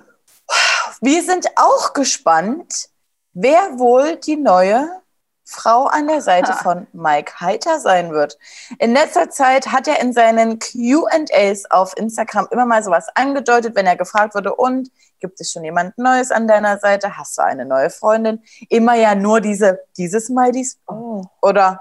Wir 1.01 1.23
sind 1.23 1.47
auch 1.57 1.93
gespannt, 1.93 2.89
wer 3.33 3.79
wohl 3.79 4.17
die 4.17 4.37
neue 4.37 4.89
Frau 5.49 5.85
an 5.85 6.09
der 6.09 6.21
Seite 6.23 6.53
Ah. 6.53 6.57
von 6.63 6.87
Mike 6.93 7.41
Heiter 7.41 7.79
sein 7.79 8.11
wird. 8.11 8.37
In 8.81 8.93
letzter 8.93 9.31
Zeit 9.31 9.69
hat 9.69 9.87
er 9.87 10.01
in 10.01 10.13
seinen 10.13 10.59
QAs 10.59 11.71
auf 11.71 11.97
Instagram 11.97 12.49
immer 12.51 12.67
mal 12.67 12.83
sowas 12.83 13.07
angedeutet, 13.15 13.77
wenn 13.77 13.87
er 13.87 13.97
gefragt 13.97 14.35
wurde, 14.35 14.55
und 14.55 14.91
gibt 15.21 15.41
es 15.41 15.53
schon 15.53 15.65
jemand 15.65 15.97
Neues 15.99 16.33
an 16.33 16.49
deiner 16.49 16.79
Seite? 16.79 17.17
Hast 17.17 17.39
du 17.39 17.43
eine 17.43 17.65
neue 17.65 17.91
Freundin? 17.91 18.43
Immer 18.69 18.95
ja 18.97 19.15
nur 19.15 19.41
diese, 19.41 19.79
dieses 19.97 20.27
Smileys. 20.27 20.79
Oh. 20.89 21.23
Oder 21.41 21.81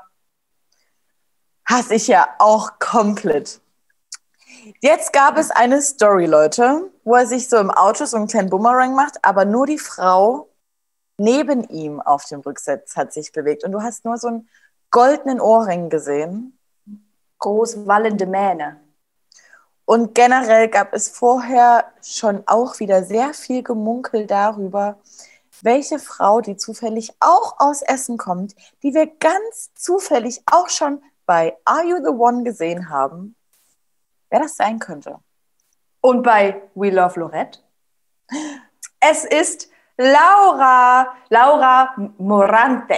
hasse 1.67 1.95
ich 1.95 2.07
ja 2.07 2.27
auch 2.37 2.77
komplett. 2.79 3.59
Jetzt 4.81 5.11
gab 5.11 5.37
es 5.37 5.49
eine 5.51 5.81
Story, 5.81 6.27
Leute, 6.27 6.91
wo 7.03 7.15
er 7.15 7.25
sich 7.25 7.49
so 7.49 7.57
im 7.57 7.71
Auto 7.71 8.05
so 8.05 8.17
einen 8.17 8.27
kleinen 8.27 8.49
Boomerang 8.49 8.95
macht, 8.95 9.17
aber 9.23 9.45
nur 9.45 9.65
die 9.65 9.79
Frau 9.79 10.49
neben 11.17 11.63
ihm 11.69 12.01
auf 12.01 12.25
dem 12.25 12.41
Rücksitz 12.41 12.95
hat 12.95 13.13
sich 13.13 13.31
bewegt. 13.31 13.63
Und 13.63 13.71
du 13.71 13.81
hast 13.81 14.05
nur 14.05 14.17
so 14.17 14.27
einen 14.27 14.49
goldenen 14.91 15.39
Ohrring 15.39 15.89
gesehen. 15.89 16.57
Groß 17.39 17.87
wallende 17.87 18.25
Mähne. 18.25 18.79
Und 19.85 20.15
generell 20.15 20.67
gab 20.67 20.93
es 20.93 21.09
vorher 21.09 21.85
schon 22.01 22.43
auch 22.47 22.79
wieder 22.79 23.03
sehr 23.03 23.33
viel 23.33 23.61
Gemunkel 23.61 24.25
darüber, 24.25 24.97
welche 25.61 25.99
Frau, 25.99 26.41
die 26.41 26.57
zufällig 26.57 27.13
auch 27.19 27.59
aus 27.59 27.81
Essen 27.81 28.17
kommt, 28.17 28.55
die 28.83 28.93
wir 28.93 29.07
ganz 29.07 29.73
zufällig 29.75 30.41
auch 30.51 30.69
schon 30.69 31.01
bei 31.25 31.55
Are 31.65 31.85
You 31.85 31.97
the 31.97 32.09
One 32.09 32.43
gesehen 32.43 32.89
haben, 32.89 33.35
wer 34.29 34.39
das 34.41 34.57
sein 34.57 34.79
könnte. 34.79 35.19
Und 36.01 36.23
bei 36.23 36.61
We 36.75 36.89
Love 36.89 37.19
Lorette? 37.19 37.59
Es 38.99 39.23
ist 39.23 39.69
Laura, 39.97 41.07
Laura 41.29 41.93
Morante. 42.17 42.95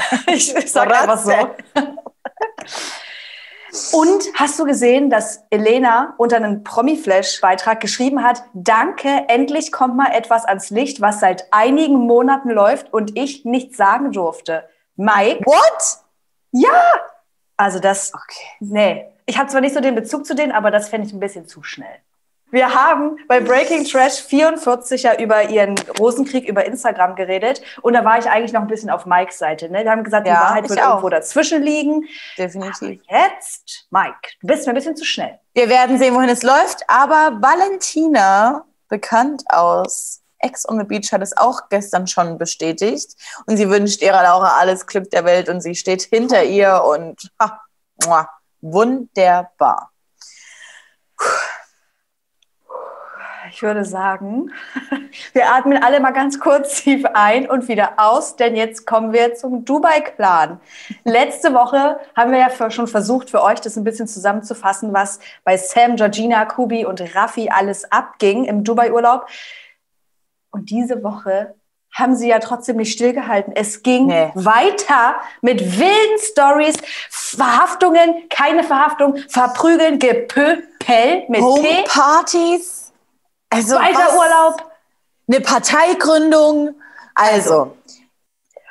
Ich 0.28 0.52
sag 0.70 0.92
einfach 0.92 1.18
so. 1.18 1.32
Und 3.92 4.24
hast 4.34 4.58
du 4.58 4.64
gesehen, 4.64 5.10
dass 5.10 5.44
Elena 5.50 6.14
unter 6.18 6.36
einem 6.36 6.64
Promi-Flash-Beitrag 6.64 7.80
geschrieben 7.80 8.22
hat, 8.22 8.42
danke, 8.54 9.24
endlich 9.28 9.70
kommt 9.70 9.96
mal 9.96 10.12
etwas 10.12 10.44
ans 10.46 10.70
Licht, 10.70 11.00
was 11.00 11.20
seit 11.20 11.52
einigen 11.52 12.06
Monaten 12.06 12.50
läuft 12.50 12.92
und 12.92 13.18
ich 13.18 13.44
nichts 13.44 13.76
sagen 13.76 14.12
durfte. 14.12 14.68
Mike? 14.96 15.44
What? 15.44 15.98
Ja! 16.52 16.82
Also 17.56 17.78
das, 17.80 18.12
Okay. 18.14 18.46
nee. 18.60 19.06
Ich 19.26 19.38
habe 19.38 19.48
zwar 19.50 19.60
nicht 19.60 19.74
so 19.74 19.80
den 19.80 19.94
Bezug 19.96 20.24
zu 20.24 20.34
denen, 20.34 20.52
aber 20.52 20.70
das 20.70 20.88
fände 20.88 21.06
ich 21.06 21.12
ein 21.12 21.20
bisschen 21.20 21.48
zu 21.48 21.62
schnell. 21.62 21.96
Wir 22.56 22.72
haben 22.74 23.18
bei 23.28 23.38
Breaking 23.38 23.84
Trash 23.84 24.14
44 24.22 25.02
ja 25.02 25.18
über 25.20 25.50
ihren 25.50 25.74
Rosenkrieg 25.98 26.48
über 26.48 26.64
Instagram 26.64 27.14
geredet 27.14 27.60
und 27.82 27.92
da 27.92 28.02
war 28.02 28.18
ich 28.18 28.30
eigentlich 28.30 28.54
noch 28.54 28.62
ein 28.62 28.66
bisschen 28.66 28.88
auf 28.88 29.04
Mikes 29.04 29.36
Seite. 29.36 29.68
Ne? 29.68 29.84
Wir 29.84 29.90
haben 29.90 30.02
gesagt, 30.02 30.26
die 30.26 30.30
Ja, 30.30 30.40
Wahrheit 30.40 30.66
wird 30.70 30.80
auch. 30.80 30.88
irgendwo 30.88 31.10
dazwischen 31.10 31.62
liegen. 31.62 32.08
Definitiv. 32.38 33.02
Jetzt, 33.10 33.86
Mike, 33.90 34.16
du 34.40 34.46
bist 34.46 34.64
mir 34.66 34.72
ein 34.72 34.74
bisschen 34.74 34.96
zu 34.96 35.04
schnell. 35.04 35.38
Wir 35.52 35.68
werden 35.68 35.98
sehen, 35.98 36.14
wohin 36.14 36.30
es 36.30 36.42
läuft. 36.42 36.82
Aber 36.88 37.36
Valentina, 37.42 38.64
bekannt 38.88 39.42
aus 39.50 40.22
Ex 40.38 40.66
on 40.66 40.78
the 40.78 40.84
Beach, 40.84 41.12
hat 41.12 41.20
es 41.20 41.36
auch 41.36 41.68
gestern 41.68 42.06
schon 42.06 42.38
bestätigt. 42.38 43.16
Und 43.44 43.58
sie 43.58 43.68
wünscht 43.68 44.00
ihrer 44.00 44.22
Laura 44.22 44.56
alles 44.58 44.86
Glück 44.86 45.10
der 45.10 45.26
Welt 45.26 45.50
und 45.50 45.60
sie 45.60 45.74
steht 45.74 46.04
hinter 46.04 46.42
ihr 46.42 46.82
und 46.84 47.30
ha, 47.38 47.60
muah, 48.02 48.30
wunderbar. 48.62 49.90
Ich 53.56 53.62
würde 53.62 53.86
sagen, 53.86 54.52
wir 55.32 55.50
atmen 55.50 55.82
alle 55.82 55.98
mal 56.00 56.10
ganz 56.10 56.38
kurz 56.38 56.82
tief 56.82 57.06
ein 57.14 57.48
und 57.48 57.68
wieder 57.68 57.94
aus, 57.96 58.36
denn 58.36 58.54
jetzt 58.54 58.86
kommen 58.86 59.14
wir 59.14 59.34
zum 59.34 59.64
Dubai-Clan. 59.64 60.60
Letzte 61.04 61.54
Woche 61.54 61.98
haben 62.14 62.32
wir 62.32 62.38
ja 62.38 62.70
schon 62.70 62.86
versucht, 62.86 63.30
für 63.30 63.42
euch 63.42 63.62
das 63.62 63.78
ein 63.78 63.84
bisschen 63.84 64.08
zusammenzufassen, 64.08 64.92
was 64.92 65.20
bei 65.42 65.56
Sam, 65.56 65.96
Georgina, 65.96 66.44
Kubi 66.44 66.84
und 66.84 67.14
Raffi 67.14 67.48
alles 67.48 67.90
abging 67.90 68.44
im 68.44 68.62
Dubai-Urlaub. 68.62 69.26
Und 70.50 70.68
diese 70.68 71.02
Woche 71.02 71.54
haben 71.94 72.14
sie 72.14 72.28
ja 72.28 72.40
trotzdem 72.40 72.76
nicht 72.76 72.92
stillgehalten. 72.92 73.54
Es 73.56 73.82
ging 73.82 74.08
Nee. 74.08 74.32
weiter 74.34 75.14
mit 75.40 75.80
wilden 75.80 76.18
Stories, 76.18 76.76
Verhaftungen, 77.08 78.28
keine 78.28 78.64
Verhaftung, 78.64 79.16
Verprügeln, 79.30 79.98
Gepöpel 79.98 80.62
mit 81.28 81.40
Homepartys. 81.40 82.85
Also 83.56 83.76
weiter? 83.76 84.16
Urlaub. 84.16 84.70
Eine 85.28 85.40
Parteigründung. 85.40 86.74
Also, 87.14 87.76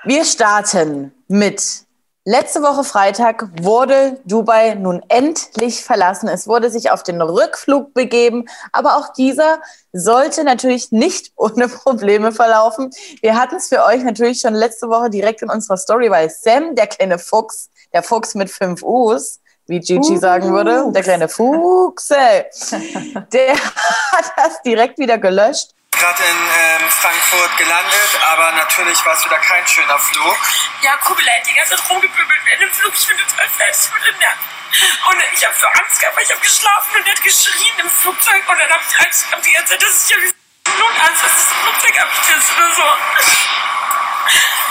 wir 0.04 0.24
starten 0.24 1.12
mit 1.28 1.86
letzte 2.26 2.62
Woche 2.62 2.84
Freitag 2.84 3.48
wurde 3.62 4.20
Dubai 4.26 4.76
nun 4.76 5.04
endlich 5.10 5.84
verlassen. 5.84 6.28
Es 6.28 6.48
wurde 6.48 6.70
sich 6.70 6.92
auf 6.92 7.04
den 7.04 7.22
Rückflug 7.22 7.94
begeben, 7.94 8.46
aber 8.72 8.98
auch 8.98 9.14
dieser 9.14 9.60
sollte 9.94 10.44
natürlich 10.44 10.92
nicht 10.92 11.32
ohne 11.36 11.68
Probleme 11.68 12.32
verlaufen. 12.32 12.92
Wir 13.22 13.40
hatten 13.40 13.56
es 13.56 13.70
für 13.70 13.84
euch 13.84 14.04
natürlich 14.04 14.42
schon 14.42 14.54
letzte 14.54 14.90
Woche 14.90 15.10
direkt 15.10 15.42
in 15.42 15.50
unserer 15.50 15.78
Story, 15.78 16.10
weil 16.10 16.30
Sam, 16.30 16.76
der 16.76 16.88
kleine 16.88 17.20
Fuchs, 17.20 17.70
der 17.94 18.04
Fuchs 18.04 18.36
mit 18.36 18.50
fünf 18.50 18.84
U's, 18.84 19.40
wie 19.68 19.80
Gigi 19.80 20.18
sagen 20.18 20.54
würde, 20.54 20.92
der 20.94 21.04
kleine 21.04 21.28
Fuchs, 21.30 22.12
ey, 22.12 22.46
der 23.34 23.54
hat 23.56 24.34
das 24.38 24.62
direkt 24.62 24.98
wieder 25.00 25.18
gelöscht. 25.18 25.72
gerade 25.92 26.22
in 26.24 26.38
ähm, 26.84 26.90
Frankfurt 26.90 27.58
gelandet, 27.58 28.12
aber 28.32 28.52
natürlich 28.52 29.04
war 29.06 29.14
es 29.14 29.26
wieder 29.26 29.40
kein 29.40 29.66
schöner 29.66 29.98
Flug. 29.98 30.38
Ja, 30.82 30.98
Kurbel 30.98 31.26
hat 31.26 31.48
die 31.50 31.56
ganze 31.56 31.76
Zeit 31.76 31.90
rumgepöbelt 31.90 32.42
während 32.46 32.62
dem 32.62 32.72
Flug. 32.72 32.94
Ich 32.96 33.08
bin 33.08 33.18
total 33.18 33.48
fertig 33.50 33.92
mit 33.94 34.04
den 34.06 34.18
Nerven. 34.20 34.46
Und 35.10 35.18
ich 35.34 35.46
habe 35.46 35.56
so 35.56 35.68
Angst 35.68 36.00
gehabt, 36.00 36.18
weil 36.18 36.24
ich 36.24 36.32
habe 36.32 36.42
geschlafen 36.42 36.92
und 37.00 37.08
er 37.08 37.14
hat 37.16 37.24
geschrien 37.24 37.76
im 37.80 37.90
Flugzeug. 37.90 38.44
Und 38.50 38.60
dann 38.60 38.70
habe 38.70 38.84
ich 38.84 39.00
Angst 39.00 39.24
gehabt 39.30 39.46
die 39.46 39.54
ganze 39.54 39.72
Zeit, 39.72 39.82
dass 39.84 40.04
ich 40.04 40.10
ja 40.12 40.18
wie 40.22 40.32
Notarzt, 40.76 41.24
dass 41.24 41.32
das 41.32 41.48
Flugzeug 41.64 41.96
abstürzt 42.02 42.52
oder 42.58 42.72
so. 42.76 42.88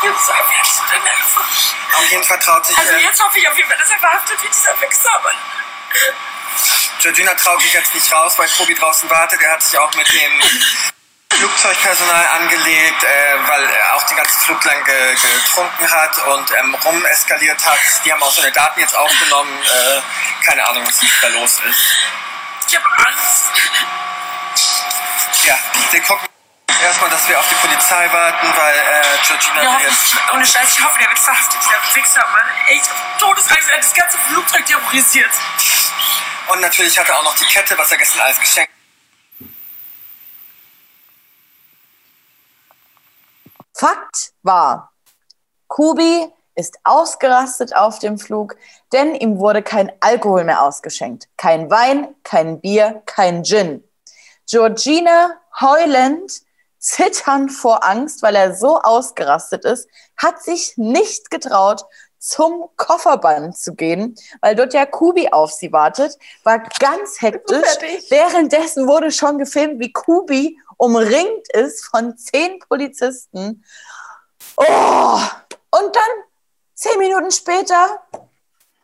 So 0.03 0.33
fertig 0.33 0.83
mit 0.83 0.93
den 0.93 1.03
Nerven. 1.05 1.43
Auf 1.97 2.11
jeden 2.11 2.25
Fall 2.25 2.39
traut 2.39 2.67
sich, 2.67 2.77
Also 2.77 2.93
äh, 2.93 3.03
jetzt 3.03 3.23
hoffe 3.23 3.39
ich 3.39 3.49
auf 3.49 3.57
jeden 3.57 3.69
Fall, 3.69 3.79
dass 3.79 3.91
er 3.91 3.99
verhaftet 3.99 4.43
wird, 4.43 4.55
dieser 4.55 4.81
Wichser. 4.81 5.21
Georgina 7.01 7.35
traut 7.35 7.61
sich 7.61 7.73
jetzt 7.73 7.95
nicht 7.95 8.13
raus, 8.13 8.35
weil 8.39 8.49
Tobi 8.49 8.75
draußen 8.75 9.09
wartet. 9.11 9.41
Er 9.41 9.53
hat 9.53 9.63
sich 9.63 9.79
auch 9.79 9.93
mit 9.95 10.11
dem 10.13 10.43
Flugzeugpersonal 11.33 12.27
angelegt, 12.39 13.05
äh, 13.05 13.49
weil 13.49 13.65
er 13.65 13.97
auch 13.97 14.03
den 14.05 14.17
ganzen 14.17 14.41
Flug 14.41 14.65
lang 14.65 14.85
ge 14.85 15.15
getrunken 15.15 15.91
hat 15.91 16.19
und 16.27 16.51
ähm, 16.59 16.75
rum 16.75 17.05
eskaliert 17.07 17.65
hat. 17.65 17.79
Die 18.05 18.13
haben 18.13 18.23
auch 18.23 18.33
seine 18.33 18.53
Daten 18.53 18.81
jetzt 18.81 18.97
aufgenommen. 18.97 19.63
Äh, 19.63 20.01
keine 20.45 20.67
Ahnung, 20.67 20.87
was 20.87 21.01
da 21.21 21.29
los 21.29 21.61
ist. 21.69 21.97
ich 22.69 22.77
habe 22.77 22.87
Angst. 23.07 23.53
Ja, 25.45 25.59
wir 25.91 26.03
gucken 26.03 26.34
erstmal, 26.85 27.11
dass 27.11 27.29
wir 27.29 27.39
auf 27.39 27.49
die 27.49 27.55
Polizei 27.55 28.13
warten, 28.13 28.47
weil 28.47 28.75
äh, 28.75 29.27
Georgina 29.27 29.63
Ja, 29.63 29.79
will 29.79 29.87
jetzt... 29.87 30.17
ohne 30.33 30.47
Scheiß, 30.47 30.73
ich 30.77 30.85
hoffe, 30.85 30.99
der 30.99 31.09
wird 31.09 31.19
verhaftet, 31.19 31.61
dieser 31.61 31.95
Wichser, 31.95 32.21
Mann. 32.21 32.49
Ey, 32.69 32.77
ich 32.77 32.83
hab 32.83 33.19
Todesangst, 33.19 33.69
er 33.69 33.77
hat 33.77 33.85
das 33.85 33.95
ganze 33.95 34.19
Flugzeug 34.19 34.67
terrorisiert. 34.67 35.31
Und 36.49 36.61
natürlich 36.61 36.99
hat 36.99 37.09
er 37.09 37.19
auch 37.19 37.25
noch 37.25 37.35
die 37.37 37.47
Kette, 37.47 37.77
was 37.79 37.91
er 37.91 37.99
gestern 37.99 38.21
alles 38.21 38.41
geschenkt 38.41 38.71
Fakt 43.77 44.33
war, 44.43 44.93
Kubi 45.67 46.29
ist 46.55 46.79
ausgerastet 46.85 47.75
auf 47.75 47.99
dem 47.99 48.19
Flug, 48.19 48.57
denn 48.93 49.17
ihm 49.17 49.39
wurde 49.39 49.63
kein 49.63 49.91
Alkohol 50.01 50.45
mehr 50.45 50.63
ausgeschenkt. 50.63 51.29
Kein 51.37 51.69
Wein, 51.71 52.15
kein 52.23 52.61
Bier, 52.61 53.03
kein 53.07 53.43
Gin. 53.43 53.83
Georgina 54.49 55.41
heulend, 55.61 56.43
zitternd 56.85 57.51
vor 57.51 57.83
Angst, 57.83 58.23
weil 58.23 58.37
er 58.37 58.55
so 58.55 58.79
ausgerastet 58.79 59.65
ist, 59.65 59.89
hat 60.19 60.43
sich 60.43 60.75
nicht 60.77 61.31
getraut, 61.31 61.85
zum 62.19 62.69
Kofferband 62.77 63.57
zu 63.57 63.75
gehen, 63.75 64.15
weil 64.41 64.55
dort 64.55 64.73
ja 64.73 64.87
Kubi 64.87 65.29
auf 65.31 65.53
sie 65.53 65.73
wartet, 65.73 66.19
war 66.43 66.59
ganz 66.79 67.21
hektisch. 67.21 67.79
Währenddessen 68.09 68.87
wurde 68.87 69.11
schon 69.11 69.39
gefilmt, 69.39 69.81
wie 69.81 69.93
Kubi 69.93 70.59
umringt 70.77 71.49
ist 71.53 71.87
von 71.87 72.17
zehn 72.17 72.59
Polizisten. 72.61 73.65
Oh! 74.57 75.19
Und 75.71 75.97
dann, 75.97 76.13
zehn 76.75 76.99
Minuten 76.99 77.31
später, 77.31 78.01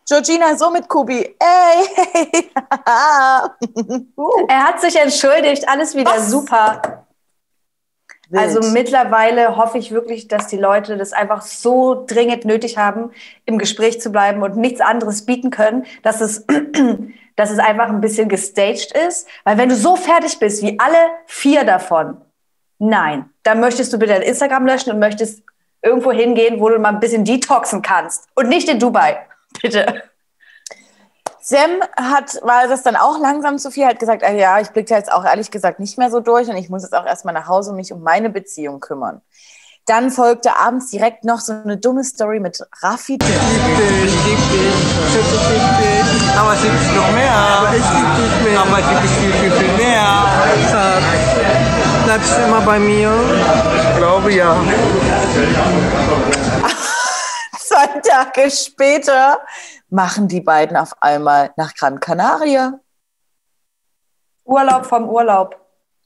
Georgina 0.07 0.57
so 0.57 0.71
mit 0.71 0.89
Kubi. 0.89 1.37
Ey, 1.39 2.49
Er 4.49 4.65
hat 4.65 4.81
sich 4.81 4.97
entschuldigt, 4.97 5.69
alles 5.69 5.95
wieder 5.95 6.17
Was? 6.17 6.31
super. 6.31 7.00
Also 8.33 8.63
wild. 8.63 8.73
mittlerweile 8.73 9.57
hoffe 9.57 9.79
ich 9.79 9.91
wirklich, 9.91 10.29
dass 10.29 10.47
die 10.47 10.57
Leute 10.57 10.97
das 10.97 11.13
einfach 11.13 11.43
so 11.43 12.05
dringend 12.07 12.45
nötig 12.45 12.79
haben, 12.79 13.11
im 13.45 13.59
Gespräch 13.59 14.01
zu 14.01 14.11
bleiben 14.11 14.43
und 14.43 14.57
nichts 14.57 14.81
anderes 14.81 15.27
bieten 15.27 15.51
können, 15.51 15.85
dass 16.03 16.21
es, 16.21 16.47
dass 17.37 17.51
es 17.51 17.59
einfach 17.59 17.89
ein 17.89 18.01
bisschen 18.01 18.29
gestaged 18.29 18.93
ist. 18.93 19.27
Weil 19.45 19.59
wenn 19.59 19.69
du 19.69 19.75
so 19.75 19.97
fertig 19.97 20.39
bist 20.39 20.63
wie 20.63 20.79
alle 20.79 21.09
vier 21.27 21.65
davon, 21.65 22.21
nein, 22.79 23.29
dann 23.43 23.61
möchtest 23.61 23.93
du 23.93 23.99
bitte 23.99 24.13
dein 24.13 24.23
Instagram 24.23 24.67
löschen 24.67 24.93
und 24.93 25.01
möchtest 25.01 25.43
irgendwo 25.83 26.13
hingehen, 26.13 26.61
wo 26.61 26.69
du 26.69 26.79
mal 26.79 26.91
ein 26.91 27.01
bisschen 27.01 27.25
detoxen 27.25 27.83
kannst. 27.83 28.29
Und 28.35 28.49
nicht 28.49 28.69
in 28.69 28.79
Dubai. 28.79 29.27
Bitte. 29.63 30.03
Sam 31.43 31.81
hat, 31.97 32.39
war 32.43 32.69
das 32.69 32.83
dann 32.83 32.97
auch 32.97 33.19
langsam 33.19 33.59
zu 33.59 33.71
viel, 33.71 33.87
hat 33.87 33.99
gesagt, 33.99 34.23
ah, 34.23 34.33
ja, 34.33 34.61
ich 34.61 34.69
blicke 34.71 34.91
da 34.91 34.97
jetzt 34.97 35.11
auch 35.11 35.25
ehrlich 35.25 35.51
gesagt 35.51 35.81
nicht 35.81 35.97
mehr 35.97 36.11
so 36.11 36.21
durch 36.21 36.49
und 36.49 36.57
ich 36.57 36.69
muss 36.69 36.83
jetzt 36.83 36.95
auch 36.95 37.07
erstmal 37.07 37.35
nach 37.35 37.49
Hause 37.49 37.71
und 37.71 37.77
mich 37.77 37.93
um 37.93 38.03
meine 38.03 38.29
Beziehung 38.31 38.81
kümmern. 38.81 39.23
Dann 39.87 40.11
folgte 40.11 40.57
abends 40.57 40.91
direkt 40.91 41.25
noch 41.25 41.41
so 41.41 41.53
eine 41.53 41.79
dumme 41.79 42.05
Story 42.05 42.39
mit 42.39 42.63
Raffi. 42.83 43.19
Ich 43.21 43.27
lieb 43.27 43.39
dich, 43.77 44.15
ich 44.15 44.27
lieb 44.27 44.39
dich. 44.53 44.75
Aber 46.39 46.53
es 46.55 46.63
gibt 46.63 46.95
noch 46.95 47.13
mehr. 47.13 47.33
Aber 47.33 47.75
ich 47.75 47.83
lieb 47.83 48.17
dich 48.17 48.53
mehr. 48.53 48.61
Aber 48.61 48.79
es 48.79 48.89
gibt 48.89 49.01
viel, 49.01 49.33
viel, 49.33 49.51
viel 49.51 49.73
mehr. 49.79 50.07
Bleibst 52.05 52.37
du 52.37 52.43
immer 52.43 52.61
bei 52.61 52.79
mir? 52.79 53.11
Ich 53.91 53.97
glaube 53.97 54.33
ja. 54.33 54.55
Zwei 57.59 57.87
Tage 57.87 58.51
später 58.51 59.41
machen 59.91 60.29
die 60.29 60.41
beiden 60.41 60.77
auf 60.77 61.03
einmal 61.03 61.53
nach 61.57 61.75
Gran 61.75 62.01
Canaria. 62.01 62.81
Urlaub 64.45 64.87
vom 64.87 65.09
Urlaub. 65.09 65.61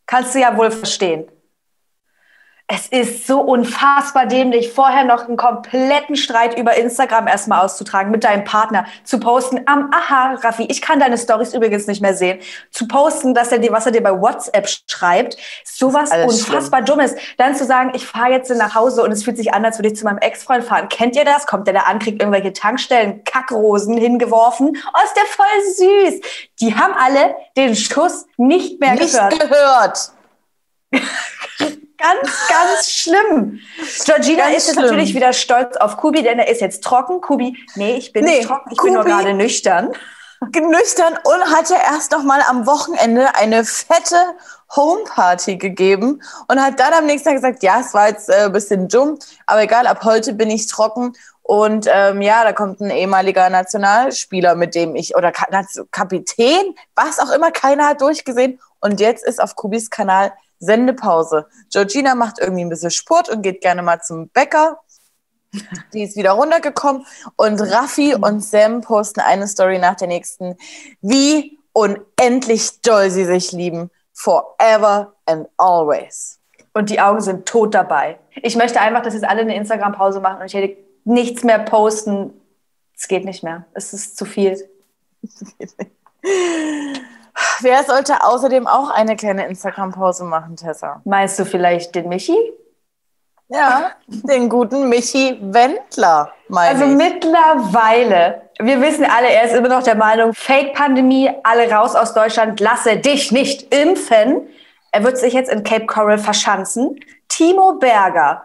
Kannst 0.07 0.35
du 0.35 0.41
ja 0.41 0.57
wohl 0.57 0.71
verstehen. 0.71 1.31
Es 2.67 2.87
ist 2.87 3.27
so 3.27 3.41
unfassbar 3.41 4.25
dämlich, 4.25 4.73
vorher 4.73 5.05
noch 5.05 5.29
einen 5.29 5.37
kompletten 5.37 6.17
Streit 6.17 6.59
über 6.59 6.75
Instagram 6.75 7.27
erstmal 7.27 7.63
auszutragen 7.63 8.11
mit 8.11 8.25
deinem 8.25 8.45
Partner, 8.45 8.87
zu 9.05 9.21
posten, 9.21 9.61
am 9.67 9.91
aha, 9.93 10.39
Raffi, 10.43 10.65
ich 10.71 10.81
kann 10.81 10.99
deine 10.99 11.19
Stories 11.19 11.53
übrigens 11.53 11.87
nicht 11.87 12.01
mehr 12.01 12.15
sehen, 12.15 12.39
zu 12.71 12.89
posten, 12.89 13.35
dass 13.35 13.53
er 13.53 13.59
dir, 13.59 13.71
was 13.71 13.85
er 13.85 13.93
dir 13.93 14.03
bei 14.03 14.19
WhatsApp 14.19 14.67
schreibt, 14.89 15.37
sowas 15.63 16.11
unfassbar 16.11 16.81
Dummes. 16.81 17.15
Dann 17.37 17.55
zu 17.55 17.67
sagen, 17.67 17.93
ich 17.95 18.07
fahre 18.07 18.31
jetzt 18.31 18.49
nach 18.49 18.75
Hause 18.75 19.03
und 19.03 19.13
es 19.13 19.25
fühlt 19.25 19.37
sich 19.37 19.53
an, 19.53 19.63
als 19.63 19.79
würde 19.79 19.89
ich 19.89 19.97
zu 19.97 20.05
meinem 20.05 20.19
Ex-Freund 20.19 20.65
fahren. 20.65 20.89
Kennt 20.89 21.17
ihr 21.17 21.27
das? 21.27 21.47
Kommt 21.47 21.67
der 21.67 21.75
da 21.75 21.81
an, 21.81 21.99
kriegt 21.99 22.23
irgendwelche 22.23 22.55
Tankstellen, 22.55 23.25
Kackrosen 23.25 23.99
hingeworfen. 23.99 24.69
Oh, 24.69 25.05
ist 25.05 25.17
der 25.17 25.27
voll 25.27 26.15
süß. 26.15 26.21
Die 26.61 26.75
haben 26.75 26.95
alle 26.95 27.37
den 27.59 27.77
Schuss 27.77 28.25
nicht 28.39 28.81
mehr 28.81 28.95
Nicht 28.95 29.13
gehört. 29.13 29.39
gehört. 29.39 30.13
Ganz, 31.99 32.31
ganz 32.49 32.91
schlimm. 32.91 33.61
Georgina 34.05 34.45
Ganz 34.45 34.57
ist 34.57 34.67
jetzt 34.67 34.75
schlimm. 34.75 34.87
natürlich 34.87 35.15
wieder 35.15 35.33
stolz 35.33 35.77
auf 35.77 35.97
Kubi, 35.97 36.23
denn 36.23 36.39
er 36.39 36.49
ist 36.49 36.61
jetzt 36.61 36.83
trocken. 36.85 37.21
Kubi, 37.21 37.57
nee, 37.77 37.97
ich 37.97 38.13
bin 38.13 38.25
Nee, 38.25 38.39
nicht 38.39 38.49
trocken, 38.49 38.71
ich 38.73 38.79
bin 38.83 38.93
nur 38.95 39.03
Kubi- 39.05 39.15
gerade 39.15 39.35
nüchtern. 39.35 39.93
nüchtern 40.41 41.19
und 41.25 41.57
hatte 41.57 41.75
erst 41.75 42.13
noch 42.13 42.23
mal 42.23 42.43
am 42.49 42.67
Wochenende 42.67 43.35
eine 43.37 43.65
fette 43.65 44.17
Homeparty 44.77 45.57
gegeben 45.57 46.21
und 46.49 46.61
hat 46.61 46.79
dann 46.81 46.93
am 46.93 47.07
nächsten 47.07 47.29
Tag 47.29 47.37
gesagt, 47.37 47.63
ja, 47.63 47.81
es 47.81 47.95
war 47.95 48.09
jetzt 48.09 48.29
äh, 48.29 48.45
ein 48.47 48.53
bisschen 48.53 48.89
dumm, 48.89 49.19
aber 49.47 49.63
egal, 49.63 49.87
ab 49.87 50.05
heute 50.05 50.35
bin 50.35 50.51
ich 50.51 50.67
trocken. 50.67 51.15
Und 51.43 51.87
ähm, 51.93 52.23
ja, 52.23 52.43
da 52.43 52.53
kommt 52.55 52.81
ein 52.81 52.91
ehemaliger 52.91 53.51
Nationalspieler, 53.51 54.55
mit 54.55 54.75
dem 54.75 54.97
ich, 54.97 55.15
oder 55.15 55.31
Kapitän, 55.91 56.75
was 56.97 57.19
auch 57.19 57.31
immer, 57.31 57.51
keiner 57.51 57.89
hat 57.89 58.01
durchgesehen. 58.01 58.61
Und 58.81 58.99
jetzt 59.01 59.25
ist 59.25 59.41
auf 59.43 59.55
Kubis 59.55 59.91
Kanal 59.91 60.33
Sendepause. 60.59 61.47
Georgina 61.71 62.15
macht 62.15 62.39
irgendwie 62.41 62.65
ein 62.65 62.69
bisschen 62.69 62.91
Sport 62.91 63.29
und 63.29 63.43
geht 63.43 63.61
gerne 63.61 63.83
mal 63.83 64.01
zum 64.01 64.29
Bäcker. 64.29 64.81
Die 65.93 66.03
ist 66.03 66.17
wieder 66.17 66.33
runtergekommen 66.33 67.07
und 67.37 67.61
Raffi 67.61 68.15
und 68.15 68.43
Sam 68.43 68.81
posten 68.81 69.21
eine 69.21 69.47
Story 69.47 69.79
nach 69.79 69.95
der 69.95 70.09
nächsten, 70.09 70.57
wie 71.01 71.59
unendlich 71.73 72.81
doll 72.81 73.11
sie 73.11 73.25
sich 73.25 73.53
lieben. 73.53 73.91
Forever 74.13 75.13
and 75.27 75.49
always. 75.57 76.41
Und 76.73 76.91
die 76.91 77.01
Augen 77.01 77.21
sind 77.21 77.47
tot 77.47 77.75
dabei. 77.75 78.19
Ich 78.43 78.57
möchte 78.57 78.81
einfach, 78.81 79.03
dass 79.03 79.15
jetzt 79.15 79.25
alle 79.25 79.43
eine 79.43 79.55
Instagram-Pause 79.55 80.21
machen 80.21 80.41
und 80.41 80.47
ich 80.47 80.55
hätte 80.55 80.77
nichts 81.05 81.45
mehr 81.45 81.59
posten. 81.59 82.33
Es 82.97 83.09
geht 83.09 83.25
nicht 83.25 83.43
mehr. 83.43 83.67
Es 83.75 83.93
ist 83.93 84.17
zu 84.17 84.25
viel. 84.25 84.69
Wer 87.61 87.85
sollte 87.85 88.23
außerdem 88.23 88.67
auch 88.67 88.91
eine 88.91 89.17
kleine 89.17 89.47
Instagram-Pause 89.47 90.25
machen, 90.25 90.57
Tessa? 90.57 91.01
Meinst 91.05 91.39
du 91.39 91.45
vielleicht 91.45 91.95
den 91.95 92.09
Michi? 92.09 92.37
Ja, 93.49 93.93
den 94.09 94.49
guten 94.49 94.89
Michi 94.89 95.39
Wendler, 95.41 96.33
meine 96.49 96.71
Also 96.71 96.85
ich. 96.85 96.97
mittlerweile, 96.97 98.49
wir 98.59 98.81
wissen 98.81 99.05
alle, 99.05 99.29
er 99.29 99.45
ist 99.45 99.55
immer 99.55 99.69
noch 99.69 99.83
der 99.83 99.97
Meinung, 99.97 100.33
Fake-Pandemie, 100.33 101.31
alle 101.43 101.71
raus 101.71 101.95
aus 101.95 102.15
Deutschland, 102.15 102.59
lasse 102.61 102.97
dich 102.97 103.33
nicht 103.33 103.75
impfen. 103.75 104.49
Er 104.93 105.05
wird 105.05 105.19
sich 105.19 105.35
jetzt 105.35 105.51
in 105.53 105.63
Cape 105.63 105.87
Coral 105.87 106.19
verschanzen. 106.19 106.99
Timo 107.29 107.75
Berger, 107.75 108.45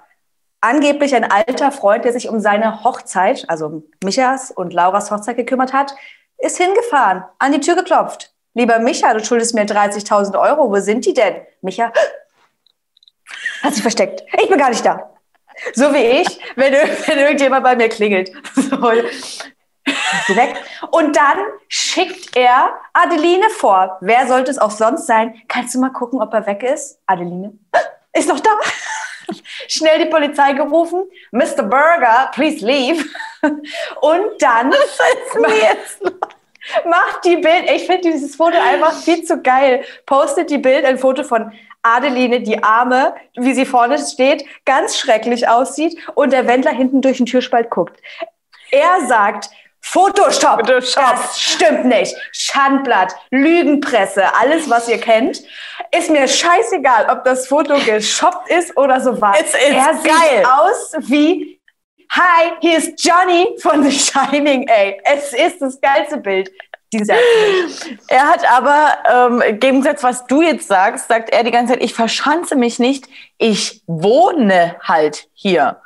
angeblich 0.61 1.15
ein 1.15 1.29
alter 1.31 1.71
Freund, 1.71 2.03
der 2.03 2.11
sich 2.11 2.27
um 2.27 2.39
seine 2.39 2.83
Hochzeit, 2.83 3.45
also 3.47 3.83
Michas 4.03 4.51
und 4.51 4.73
Lauras 4.73 5.11
Hochzeit 5.11 5.37
gekümmert 5.37 5.71
hat, 5.73 5.95
ist 6.39 6.57
hingefahren, 6.57 7.23
an 7.37 7.51
die 7.53 7.59
Tür 7.61 7.75
geklopft. 7.75 8.33
Lieber 8.53 8.79
Micha, 8.79 9.13
du 9.13 9.23
schuldest 9.23 9.53
mir 9.53 9.65
30.000 9.65 10.39
Euro. 10.39 10.69
Wo 10.69 10.79
sind 10.79 11.05
die 11.05 11.13
denn? 11.13 11.41
Micha 11.61 11.91
hat 13.61 13.73
sich 13.73 13.81
versteckt. 13.81 14.23
Ich 14.41 14.49
bin 14.49 14.57
gar 14.57 14.69
nicht 14.69 14.85
da. 14.85 15.09
So 15.73 15.93
wie 15.93 16.21
ich, 16.21 16.39
wenn, 16.55 16.73
wenn 17.07 17.19
irgendjemand 17.19 17.63
bei 17.63 17.75
mir 17.75 17.89
klingelt. 17.89 18.31
So. 20.27 20.37
Und 20.91 21.15
dann 21.15 21.37
schickt 21.67 22.37
er 22.37 22.79
Adeline 22.93 23.49
vor. 23.49 23.97
Wer 24.01 24.27
sollte 24.27 24.51
es 24.51 24.59
auch 24.59 24.69
sonst 24.69 25.07
sein? 25.07 25.41
Kannst 25.47 25.73
du 25.73 25.79
mal 25.79 25.91
gucken, 25.91 26.21
ob 26.21 26.31
er 26.33 26.45
weg 26.45 26.61
ist? 26.61 26.99
Adeline 27.07 27.57
ist 28.13 28.29
noch 28.29 28.39
da. 28.39 28.51
Schnell 29.67 29.97
die 29.99 30.09
Polizei 30.09 30.53
gerufen. 30.53 31.09
Mr. 31.31 31.63
Burger, 31.63 32.29
please 32.33 32.63
leave. 32.63 33.03
Und 34.01 34.41
dann 34.41 34.73
macht 36.85 37.25
die 37.25 37.37
Bild. 37.37 37.69
Ich 37.73 37.85
finde 37.85 38.11
dieses 38.11 38.35
Foto 38.35 38.57
einfach 38.57 38.93
viel 38.93 39.23
zu 39.23 39.41
geil. 39.41 39.83
Postet 40.05 40.49
die 40.49 40.57
Bild 40.57 40.85
ein 40.85 40.97
Foto 40.97 41.23
von 41.23 41.51
Adeline, 41.81 42.41
die 42.41 42.61
Arme, 42.63 43.15
wie 43.35 43.53
sie 43.53 43.65
vorne 43.65 43.97
steht, 43.97 44.45
ganz 44.65 44.97
schrecklich 44.97 45.47
aussieht 45.47 45.97
und 46.15 46.33
der 46.33 46.47
Wendler 46.47 46.71
hinten 46.71 47.01
durch 47.01 47.17
den 47.17 47.25
Türspalt 47.25 47.69
guckt. 47.69 48.01
Er 48.71 49.05
sagt, 49.07 49.49
Photoshop, 49.81 50.59
Photoshop. 50.59 51.03
das 51.03 51.39
stimmt 51.39 51.85
nicht. 51.85 52.15
Schandblatt, 52.31 53.15
Lügenpresse, 53.31 54.23
alles, 54.35 54.69
was 54.69 54.87
ihr 54.89 54.99
kennt. 54.99 55.41
Ist 55.97 56.09
mir 56.11 56.27
scheißegal, 56.27 57.07
ob 57.09 57.23
das 57.23 57.47
Foto 57.47 57.75
geshoppt 57.85 58.49
ist 58.51 58.75
oder 58.77 58.99
so 58.99 59.19
war. 59.19 59.35
Es 59.39 59.53
ist 59.53 59.55
er 59.55 59.95
sieht 59.95 60.11
geil. 60.11 60.43
aus 60.45 60.93
wie, 60.99 61.58
hi, 62.11 62.51
hier 62.61 62.77
ist 62.77 63.03
Johnny 63.03 63.55
von 63.61 63.83
The 63.83 63.91
Shining, 63.91 64.67
ey. 64.67 64.99
Es 65.03 65.33
ist 65.33 65.61
das 65.61 65.79
geilste 65.79 66.17
Bild. 66.17 66.49
Dieses 66.91 67.07
Jahr. 67.07 67.19
Er 68.07 68.27
hat 68.29 68.51
aber, 68.51 68.97
ähm, 69.07 69.41
im 69.41 69.59
Gegensatz, 69.59 70.01
was 70.01 70.25
du 70.25 70.41
jetzt 70.41 70.67
sagst, 70.67 71.07
sagt 71.07 71.29
er 71.29 71.43
die 71.43 71.51
ganze 71.51 71.73
Zeit, 71.73 71.83
ich 71.83 71.93
verschanze 71.93 72.55
mich 72.55 72.79
nicht, 72.79 73.05
ich 73.37 73.83
wohne 73.85 74.75
halt 74.81 75.27
hier. 75.33 75.81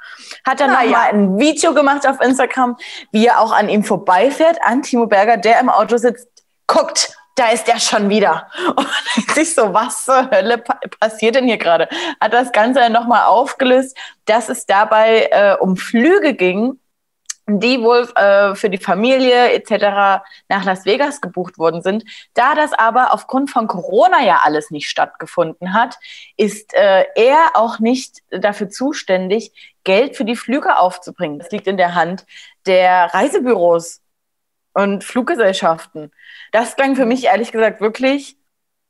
Hat 0.48 0.62
dann 0.62 0.72
Ah, 0.72 0.84
ja. 0.84 1.02
ein 1.12 1.38
Video 1.38 1.74
gemacht 1.74 2.08
auf 2.08 2.22
Instagram, 2.22 2.78
wie 3.12 3.28
er 3.28 3.42
auch 3.42 3.52
an 3.52 3.68
ihm 3.68 3.84
vorbeifährt, 3.84 4.60
an 4.64 4.82
Timo 4.82 5.06
Berger, 5.08 5.36
der 5.36 5.60
im 5.60 5.68
Auto 5.70 5.98
sitzt, 5.98 6.30
guckt, 6.68 7.14
da 7.36 7.50
ist 7.50 7.68
er 7.68 7.80
schon 7.80 8.10
wieder. 8.10 8.48
Und 8.76 9.32
sich 9.32 9.54
so, 9.54 9.74
was 9.74 10.06
zur 10.06 10.30
Hölle 10.30 10.60
pa 10.60 10.80
passiert 11.00 11.36
denn 11.36 11.46
hier 11.46 11.58
gerade? 11.58 11.88
Hat 12.20 12.34
das 12.34 12.52
Ganze 12.52 12.80
dann 12.80 12.94
nochmal 12.94 13.26
aufgelöst, 13.26 13.98
dass 14.26 14.50
es 14.50 14.66
dabei 14.66 15.30
äh, 15.32 15.56
um 15.60 15.78
Flüge 15.78 16.34
ging, 16.34 16.80
die 17.46 17.82
wohl 17.82 18.08
äh, 18.16 18.56
für 18.56 18.70
die 18.70 18.78
Familie 18.78 19.52
etc. 19.52 20.24
nach 20.48 20.64
Las 20.64 20.86
Vegas 20.86 21.20
gebucht 21.20 21.58
worden 21.58 21.82
sind. 21.82 22.06
Da 22.34 22.56
das 22.56 22.72
aber 22.72 23.14
aufgrund 23.14 23.50
von 23.50 23.68
Corona 23.68 24.24
ja 24.24 24.42
alles 24.44 24.72
nicht 24.72 24.88
stattgefunden 24.88 25.74
hat, 25.74 25.98
ist 26.38 26.74
äh, 26.74 27.06
er 27.16 27.52
auch 27.56 27.80
nicht 27.80 28.20
dafür 28.30 28.70
zuständig, 28.70 29.74
Geld 29.84 30.16
für 30.16 30.24
die 30.24 30.38
Flüge 30.38 30.80
aufzubringen. 30.80 31.40
Das 31.40 31.52
liegt 31.52 31.68
in 31.68 31.76
der 31.76 31.96
Hand 31.96 32.26
der 32.66 33.14
Reisebüros 33.14 34.03
und 34.74 35.04
Fluggesellschaften. 35.04 36.12
Das 36.52 36.76
klang 36.76 36.96
für 36.96 37.06
mich 37.06 37.26
ehrlich 37.26 37.52
gesagt 37.52 37.82
wirklich 37.82 38.38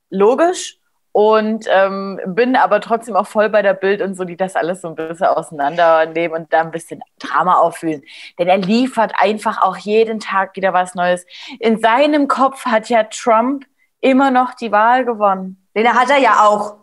logisch 0.10 0.80
und 1.13 1.67
ähm, 1.69 2.19
bin 2.26 2.56
aber 2.56 2.82
trotzdem 2.82 3.15
auch 3.15 3.28
voll 3.28 3.48
bei 3.50 3.62
der 3.62 3.76
Bild 3.76 4.02
und 4.02 4.15
so, 4.15 4.24
die 4.24 4.36
das 4.36 4.56
alles 4.56 4.82
so 4.82 4.89
ein 4.89 4.96
bisschen 4.96 5.28
auseinandernehmen 5.28 6.41
und 6.41 6.54
da 6.54 6.62
ein 6.62 6.72
bisschen 6.72 7.02
Drama 7.19 7.56
auffühlen. 7.56 8.04
Denn 8.39 8.48
er 8.48 8.58
liefert 8.58 9.13
einfach 9.17 9.62
auch 9.62 9.78
jeden 9.78 10.19
Tag 10.19 10.56
wieder 10.56 10.74
was 10.74 10.96
Neues. 10.96 11.26
In 11.60 11.80
seinem 11.80 12.28
Kopf 12.28 12.65
hat 12.65 12.89
ja 12.89 13.04
Trump 13.04 13.65
immer 14.02 14.32
noch 14.32 14.56
die 14.56 14.72
Wahl 14.72 15.06
gewonnen. 15.06 15.63
Den 15.76 15.93
hat 15.93 16.10
er 16.10 16.17
ja 16.17 16.46
auch. 16.48 16.78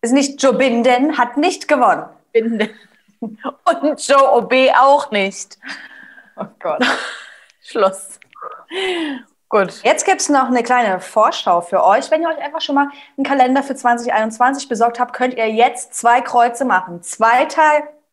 Ist 0.00 0.12
nicht 0.12 0.42
Joe 0.42 0.54
Biden, 0.54 1.18
hat 1.18 1.36
nicht 1.36 1.66
gewonnen. 1.68 2.04
Und 3.20 4.08
Joe 4.08 4.32
OB 4.32 4.54
auch 4.80 5.10
nicht. 5.10 5.58
Oh 6.36 6.46
Gott. 6.60 6.82
Schluss. 7.70 8.18
Gut. 9.48 9.82
Jetzt 9.82 10.04
gibt 10.04 10.20
es 10.20 10.28
noch 10.28 10.46
eine 10.46 10.62
kleine 10.62 11.00
Vorschau 11.00 11.60
für 11.60 11.84
euch. 11.84 12.10
Wenn 12.10 12.22
ihr 12.22 12.28
euch 12.28 12.38
einfach 12.38 12.60
schon 12.60 12.76
mal 12.76 12.88
einen 13.16 13.26
Kalender 13.26 13.62
für 13.62 13.74
2021 13.74 14.68
besorgt 14.68 15.00
habt, 15.00 15.12
könnt 15.12 15.34
ihr 15.34 15.48
jetzt 15.48 15.94
zwei 15.94 16.20
Kreuze 16.20 16.64
machen. 16.64 17.02
2. 17.02 17.48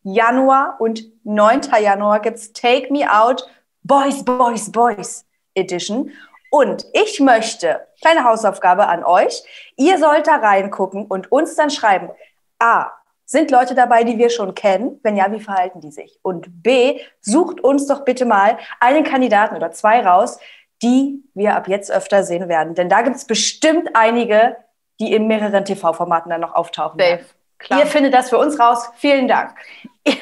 Januar 0.04 0.78
und 0.80 1.04
9. 1.26 1.62
Januar 1.80 2.22
gibt's 2.22 2.54
Take 2.54 2.92
Me 2.92 3.12
Out 3.12 3.48
Boys, 3.84 4.24
Boys, 4.24 4.72
Boys 4.72 5.26
Edition. 5.54 6.12
Und 6.50 6.86
ich 6.94 7.20
möchte, 7.20 7.86
kleine 8.02 8.24
Hausaufgabe 8.24 8.88
an 8.88 9.04
euch, 9.04 9.44
ihr 9.76 10.00
sollt 10.00 10.28
da 10.28 10.38
reingucken 10.38 11.06
und 11.06 11.32
uns 11.32 11.56
dann 11.56 11.70
schreiben, 11.70 12.10
A, 12.60 12.92
sind 13.28 13.52
Leute 13.52 13.76
dabei, 13.76 14.06
die 14.06 14.18
wir 14.18 14.30
schon 14.30 14.56
kennen? 14.56 15.00
Wenn 15.04 15.18
ja, 15.18 15.30
wie 15.32 15.42
verhalten 15.42 15.82
die 15.82 15.92
sich? 15.92 16.18
Und 16.22 16.64
B, 16.64 17.02
sucht 17.20 17.62
uns 17.62 17.86
doch 17.86 18.06
bitte 18.06 18.26
mal 18.26 18.58
einen 18.80 19.04
Kandidaten 19.04 19.56
oder 19.56 19.72
zwei 19.72 20.00
raus, 20.00 20.40
die 20.82 21.24
wir 21.34 21.56
ab 21.56 21.68
jetzt 21.68 21.92
öfter 21.92 22.24
sehen 22.24 22.48
werden. 22.48 22.74
Denn 22.74 22.88
da 22.88 23.02
gibt 23.02 23.18
es 23.18 23.26
bestimmt 23.26 23.90
einige, 23.96 24.56
die 25.02 25.14
in 25.14 25.28
mehreren 25.28 25.66
TV-Formaten 25.66 26.30
dann 26.30 26.42
noch 26.42 26.56
auftauchen 26.56 26.98
Safe. 27.00 27.12
werden. 27.12 27.26
Klar. 27.60 27.80
Ihr 27.82 27.86
findet 27.88 28.14
das 28.14 28.30
für 28.30 28.38
uns 28.38 28.60
raus. 28.60 28.90
Vielen 28.96 29.28
Dank. 29.28 29.56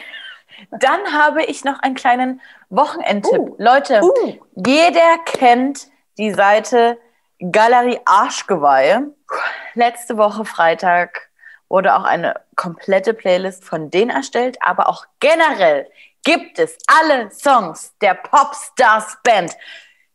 Dann 0.71 1.13
habe 1.13 1.43
ich 1.43 1.63
noch 1.63 1.79
einen 1.81 1.95
kleinen 1.95 2.41
Wochenendtipp. 2.69 3.39
Uh. 3.39 3.55
Leute, 3.59 4.01
Uh. 4.01 4.33
jeder 4.65 5.17
kennt 5.25 5.87
die 6.17 6.31
Seite 6.31 6.97
Galerie 7.51 7.99
Arschgeweih. 8.05 9.01
Letzte 9.75 10.17
Woche 10.17 10.45
Freitag 10.45 11.29
wurde 11.67 11.95
auch 11.95 12.05
eine 12.05 12.35
komplette 12.65 13.13
Playlist 13.13 13.63
von 13.63 13.89
denen 13.91 14.10
erstellt, 14.10 14.58
aber 14.62 14.89
auch 14.89 15.06
generell 15.19 15.88
gibt 16.23 16.58
es 16.58 16.75
alle 16.88 17.30
Songs 17.32 17.93
der 18.01 18.15
Popstars 18.15 19.17
Band. 19.23 19.54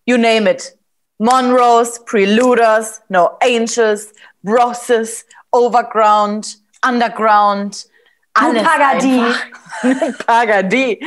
You 0.05 0.17
name 0.17 0.51
it. 0.51 0.77
Monrose, 1.19 2.03
Preluders, 2.05 3.03
No 3.09 3.31
Angels, 3.41 4.13
Brosses, 4.43 5.25
Overground, 5.53 6.59
Underground, 6.85 7.87
alles 8.35 8.63
Pagadi. 8.65 9.23
Pagadi. 10.27 11.01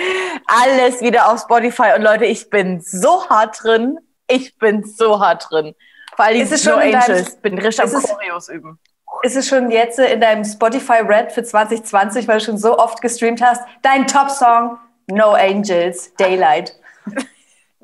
Alles 0.47 1.01
wieder 1.01 1.29
auf 1.31 1.41
Spotify. 1.41 1.93
Und 1.95 2.03
Leute, 2.03 2.25
ich 2.25 2.49
bin 2.49 2.79
so 2.79 3.27
hart 3.29 3.61
drin. 3.63 3.97
Ich 4.27 4.57
bin 4.57 4.83
so 4.85 5.19
hart 5.19 5.47
drin. 5.49 5.75
Vor 6.15 6.25
allem 6.25 6.41
Ist 6.41 6.51
es 6.53 6.63
No 6.63 6.71
schon 6.73 6.79
deinem- 6.91 6.95
Angels. 7.01 7.35
bin 7.41 7.57
richtig 7.57 7.83
am 7.93 8.01
Choreos 8.03 8.49
üben. 8.49 8.79
Ist 9.23 9.35
es 9.35 9.47
schon 9.47 9.71
jetzt 9.71 9.97
in 9.99 10.19
deinem 10.21 10.43
Spotify 10.43 10.99
Red 11.01 11.31
für 11.31 11.43
2020, 11.43 12.27
weil 12.27 12.39
du 12.39 12.45
schon 12.45 12.57
so 12.57 12.77
oft 12.77 13.01
gestreamt 13.01 13.41
hast, 13.41 13.61
dein 13.81 14.05
Top-Song 14.05 14.77
No 15.07 15.31
Angels, 15.33 16.13
Daylight. 16.15 16.75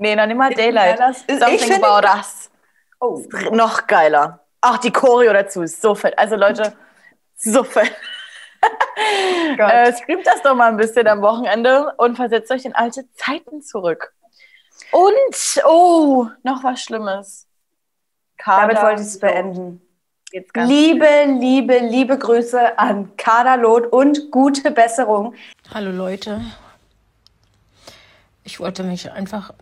Nee, 0.01 0.15
noch 0.15 0.27
nicht 0.27 0.37
mal 0.37 0.53
Daylight. 0.53 0.97
das 0.97 1.17
ist- 1.17 1.29
ich 1.29 1.39
Something 1.39 1.59
finde- 1.73 1.87
about 1.89 2.07
us. 2.07 2.49
Oh. 3.01 3.21
Noch 3.51 3.85
geiler. 3.85 4.39
Auch 4.61 4.77
die 4.77 4.91
Choreo 4.93 5.33
dazu 5.33 5.61
ist 5.61 5.81
so 5.81 5.93
fett. 5.93 6.17
Also 6.17 6.37
Leute, 6.37 6.71
so 7.35 7.65
fett. 7.65 7.91
Äh, 9.57 9.93
streamt 9.97 10.25
das 10.25 10.41
doch 10.41 10.55
mal 10.55 10.69
ein 10.69 10.77
bisschen 10.77 11.05
am 11.05 11.21
Wochenende 11.21 11.93
und 11.97 12.15
versetzt 12.15 12.49
euch 12.49 12.63
in 12.63 12.73
alte 12.75 13.11
Zeiten 13.13 13.61
zurück. 13.61 14.13
Und, 14.93 15.63
oh, 15.65 16.27
noch 16.43 16.63
was 16.63 16.81
Schlimmes. 16.81 17.47
Damit 18.45 18.77
Kader 18.77 18.87
wollte 18.87 19.01
ich 19.01 19.07
es 19.09 19.19
beenden. 19.19 19.81
Liebe, 20.31 21.07
liebe, 21.39 21.79
liebe 21.79 22.17
Grüße 22.17 22.77
an 22.77 23.15
Kader 23.17 23.57
Loth 23.57 23.91
und 23.91 24.29
gute 24.29 24.69
Besserung. 24.69 25.33
Hallo 25.73 25.89
Leute. 25.89 26.41
Ich 28.43 28.59
wollte 28.59 28.83
mich 28.83 29.11
einfach 29.11 29.53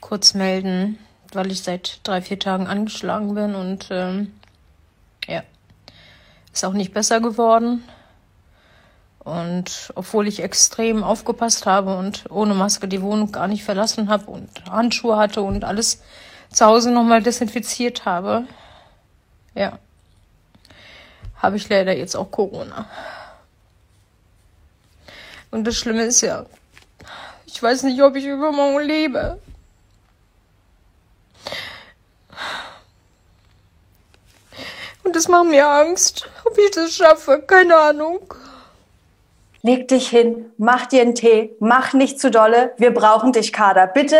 kurz 0.00 0.32
melden, 0.32 0.98
weil 1.34 1.50
ich 1.52 1.62
seit 1.62 2.00
drei, 2.04 2.22
vier 2.22 2.38
Tagen 2.38 2.66
angeschlagen 2.66 3.34
bin 3.34 3.54
und 3.54 3.88
ähm, 3.90 4.32
ja, 5.26 5.42
ist 6.52 6.64
auch 6.64 6.72
nicht 6.72 6.94
besser 6.94 7.20
geworden. 7.20 7.84
Und 9.18 9.92
obwohl 9.94 10.26
ich 10.26 10.42
extrem 10.42 11.04
aufgepasst 11.04 11.66
habe 11.66 11.98
und 11.98 12.30
ohne 12.30 12.54
Maske 12.54 12.88
die 12.88 13.02
Wohnung 13.02 13.30
gar 13.30 13.46
nicht 13.46 13.64
verlassen 13.64 14.08
habe 14.08 14.30
und 14.30 14.48
Handschuhe 14.70 15.18
hatte 15.18 15.42
und 15.42 15.64
alles 15.64 16.02
zu 16.50 16.64
Hause 16.64 16.90
nochmal 16.92 17.22
desinfiziert 17.22 18.06
habe, 18.06 18.44
ja, 19.54 19.78
habe 21.44 21.56
ich 21.56 21.68
leider 21.68 21.92
jetzt 21.92 22.16
auch 22.16 22.30
Corona. 22.30 22.86
Und 25.50 25.64
das 25.64 25.76
Schlimme 25.76 26.04
ist 26.04 26.20
ja, 26.22 26.46
ich 27.46 27.62
weiß 27.62 27.84
nicht, 27.84 28.02
ob 28.02 28.16
ich 28.16 28.24
übermorgen 28.24 28.80
lebe. 28.80 29.38
Und 35.04 35.14
das 35.14 35.28
macht 35.28 35.46
mir 35.46 35.68
Angst, 35.68 36.28
ob 36.44 36.58
ich 36.58 36.70
das 36.70 36.94
schaffe. 36.94 37.42
Keine 37.46 37.76
Ahnung. 37.76 38.34
Leg 39.62 39.88
dich 39.88 40.08
hin, 40.08 40.50
mach 40.58 40.86
dir 40.86 41.02
einen 41.02 41.14
Tee, 41.14 41.54
mach 41.60 41.92
nicht 41.92 42.20
zu 42.20 42.30
dolle. 42.30 42.72
Wir 42.78 42.92
brauchen 42.92 43.32
dich, 43.32 43.52
Kader. 43.52 43.86
Bitte 43.86 44.18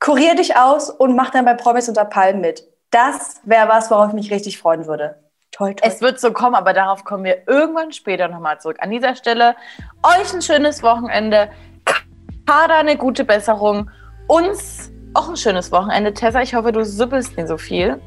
kurier 0.00 0.34
dich 0.34 0.56
aus 0.56 0.90
und 0.90 1.16
mach 1.16 1.30
dann 1.30 1.44
bei 1.44 1.54
Promis 1.54 1.88
unter 1.88 2.04
Palmen 2.04 2.40
mit. 2.40 2.66
Das 2.90 3.40
wäre 3.44 3.68
was, 3.68 3.90
worauf 3.90 4.08
ich 4.08 4.14
mich 4.14 4.30
richtig 4.30 4.58
freuen 4.58 4.86
würde. 4.86 5.23
Toll, 5.54 5.74
toll. 5.76 5.88
Es 5.88 6.00
wird 6.00 6.18
so 6.18 6.32
kommen, 6.32 6.56
aber 6.56 6.72
darauf 6.72 7.04
kommen 7.04 7.22
wir 7.22 7.46
irgendwann 7.46 7.92
später 7.92 8.26
nochmal 8.26 8.60
zurück. 8.60 8.78
An 8.80 8.90
dieser 8.90 9.14
Stelle 9.14 9.54
euch 10.02 10.34
ein 10.34 10.42
schönes 10.42 10.82
Wochenende. 10.82 11.48
Kader 12.44 12.78
eine 12.78 12.96
gute 12.96 13.24
Besserung. 13.24 13.88
Uns 14.26 14.90
auch 15.14 15.28
ein 15.28 15.36
schönes 15.36 15.70
Wochenende. 15.70 16.12
Tessa, 16.12 16.42
ich 16.42 16.56
hoffe, 16.56 16.72
du 16.72 16.84
suppelst 16.84 17.36
nicht 17.36 17.46
so 17.46 17.56
viel. 17.56 18.00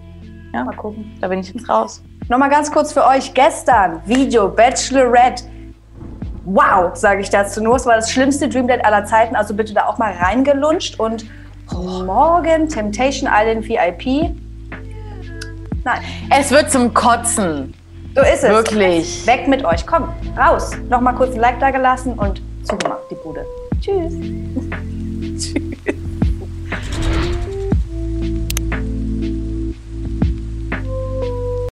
Ja, 0.53 0.65
mal 0.65 0.75
gucken. 0.75 1.17
Da 1.21 1.29
bin 1.29 1.39
ich 1.39 1.53
jetzt 1.53 1.69
raus. 1.69 2.03
Nochmal 2.27 2.49
ganz 2.49 2.69
kurz 2.69 2.91
für 2.91 3.05
euch. 3.05 3.33
Gestern 3.33 4.01
Video 4.05 4.49
Bachelorette. 4.49 5.45
Wow, 6.43 6.95
sage 6.95 7.21
ich 7.21 7.29
dazu 7.29 7.63
nur. 7.63 7.77
Es 7.77 7.85
war 7.85 7.95
das 7.95 8.11
schlimmste 8.11 8.49
Dreamdate 8.49 8.83
aller 8.83 9.05
Zeiten. 9.05 9.37
Also 9.37 9.53
bitte 9.53 9.73
da 9.73 9.85
auch 9.85 9.97
mal 9.97 10.11
reingelunscht. 10.11 10.99
Und 10.99 11.25
morgen 11.71 12.67
Temptation 12.67 13.29
Island 13.31 13.69
VIP. 13.69 14.35
Nein, 15.87 16.01
Es 16.37 16.51
wird 16.51 16.69
zum 16.69 16.93
Kotzen. 16.93 17.73
so 18.13 18.21
ist 18.21 18.43
es. 18.43 18.49
Wirklich. 18.49 19.25
Weg 19.25 19.47
mit 19.47 19.63
euch. 19.63 19.87
Komm, 19.87 20.09
raus. 20.37 20.71
Nochmal 20.89 21.15
kurz 21.15 21.33
ein 21.33 21.39
Like 21.39 21.61
da 21.61 21.71
gelassen 21.71 22.11
und 22.19 22.41
zugemacht, 22.63 23.03
die 23.09 23.15
Bude. 23.15 23.45
Tschüss. 23.79 24.13
Tschüss. 25.37 25.53